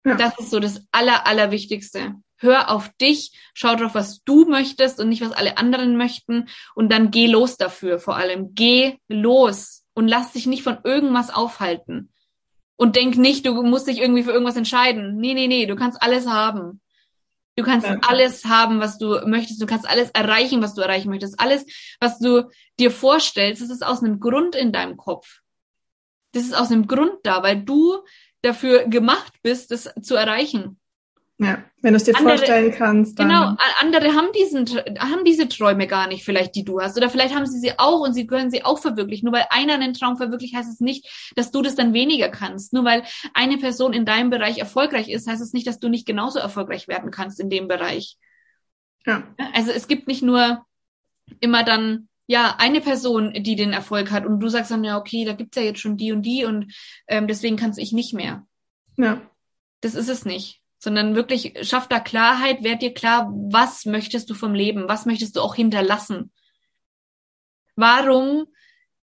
[0.05, 0.17] Ja.
[0.17, 2.15] Das ist so das Aller, Allerwichtigste.
[2.37, 6.49] Hör auf dich, schau drauf, was du möchtest und nicht, was alle anderen möchten.
[6.75, 8.55] Und dann geh los dafür vor allem.
[8.55, 12.13] Geh los und lass dich nicht von irgendwas aufhalten.
[12.77, 15.17] Und denk nicht, du musst dich irgendwie für irgendwas entscheiden.
[15.17, 16.81] Nee, nee, nee, du kannst alles haben.
[17.57, 17.99] Du kannst ja.
[18.07, 19.63] alles haben, was du möchtest.
[19.63, 21.39] Du kannst alles erreichen, was du erreichen möchtest.
[21.39, 21.65] Alles,
[22.01, 22.51] was du
[22.81, 25.41] dir vorstellst, das ist aus einem Grund in deinem Kopf.
[26.33, 27.99] Das ist aus einem Grund da, weil du
[28.43, 30.81] dafür gemacht bist, das zu erreichen.
[31.39, 33.19] Ja, wenn du es dir andere, vorstellen kannst.
[33.19, 33.29] Dann.
[33.29, 34.67] Genau, andere haben diesen,
[35.01, 36.97] haben diese Träume gar nicht, vielleicht, die du hast.
[36.97, 39.27] Oder vielleicht haben sie sie auch und sie können sie auch verwirklichen.
[39.27, 42.73] Nur weil einer einen Traum verwirklicht, heißt es nicht, dass du das dann weniger kannst.
[42.73, 43.03] Nur weil
[43.35, 46.87] eine Person in deinem Bereich erfolgreich ist, heißt es nicht, dass du nicht genauso erfolgreich
[46.87, 48.17] werden kannst in dem Bereich.
[49.05, 49.25] Ja.
[49.55, 50.65] Also es gibt nicht nur
[51.41, 55.25] immer dann ja, eine Person, die den Erfolg hat und du sagst dann, ja, okay,
[55.25, 56.73] da gibt's ja jetzt schon die und die und
[57.07, 58.47] ähm, deswegen kannst ich nicht mehr.
[58.97, 59.21] Ja.
[59.81, 60.63] Das ist es nicht.
[60.85, 65.37] Sondern wirklich schaff da Klarheit, werd dir klar, was möchtest du vom Leben, was möchtest
[65.37, 66.31] du auch hinterlassen.
[67.75, 68.47] Warum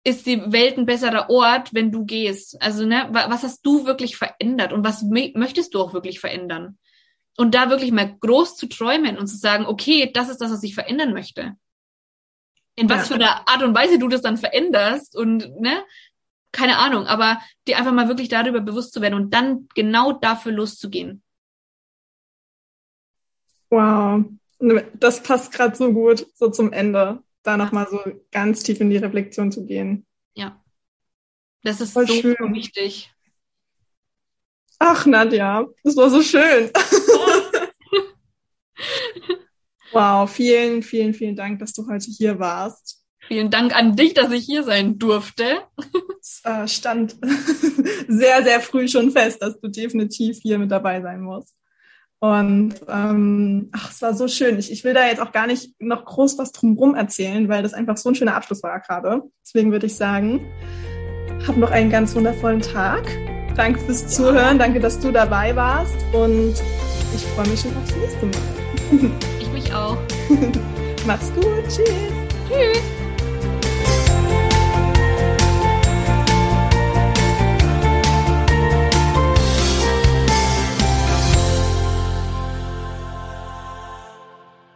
[0.03, 2.61] ist die Welt ein besserer Ort, wenn du gehst?
[2.61, 6.79] Also, ne, was hast du wirklich verändert und was möchtest du auch wirklich verändern?
[7.37, 10.63] Und da wirklich mal groß zu träumen und zu sagen, okay, das ist das, was
[10.65, 11.55] ich verändern möchte
[12.81, 13.17] in was ja.
[13.17, 15.85] für einer Art und Weise du das dann veränderst und ne,
[16.53, 20.53] keine Ahnung, aber dir einfach mal wirklich darüber bewusst zu werden und dann genau dafür
[20.53, 21.23] loszugehen.
[23.71, 24.25] Wow,
[24.95, 28.97] das passt gerade so gut, so zum Ende, da nochmal so ganz tief in die
[28.97, 30.07] Reflexion zu gehen.
[30.35, 30.63] Ja,
[31.63, 32.37] das ist Voll so schön.
[32.55, 33.13] wichtig.
[34.79, 36.71] Ach, Nadja, das war so schön.
[39.93, 43.05] Wow, vielen, vielen, vielen Dank, dass du heute hier warst.
[43.27, 45.63] Vielen Dank an dich, dass ich hier sein durfte.
[46.21, 47.17] Es äh, stand
[48.09, 51.55] sehr, sehr früh schon fest, dass du definitiv hier mit dabei sein musst.
[52.21, 54.59] Und ähm, ach, es war so schön.
[54.59, 57.73] Ich, ich will da jetzt auch gar nicht noch groß was drumherum erzählen, weil das
[57.73, 59.23] einfach so ein schöner Abschluss war gerade.
[59.43, 60.47] Deswegen würde ich sagen,
[61.47, 63.05] hab noch einen ganz wundervollen Tag.
[63.57, 66.55] Danke fürs Zuhören, danke, dass du dabei warst und
[67.15, 69.11] ich freue mich schon aufs nächste Mal.
[69.41, 69.97] Ich mich auch.
[71.07, 72.13] Mach's gut, tschüss.
[72.49, 73.00] Tschüss.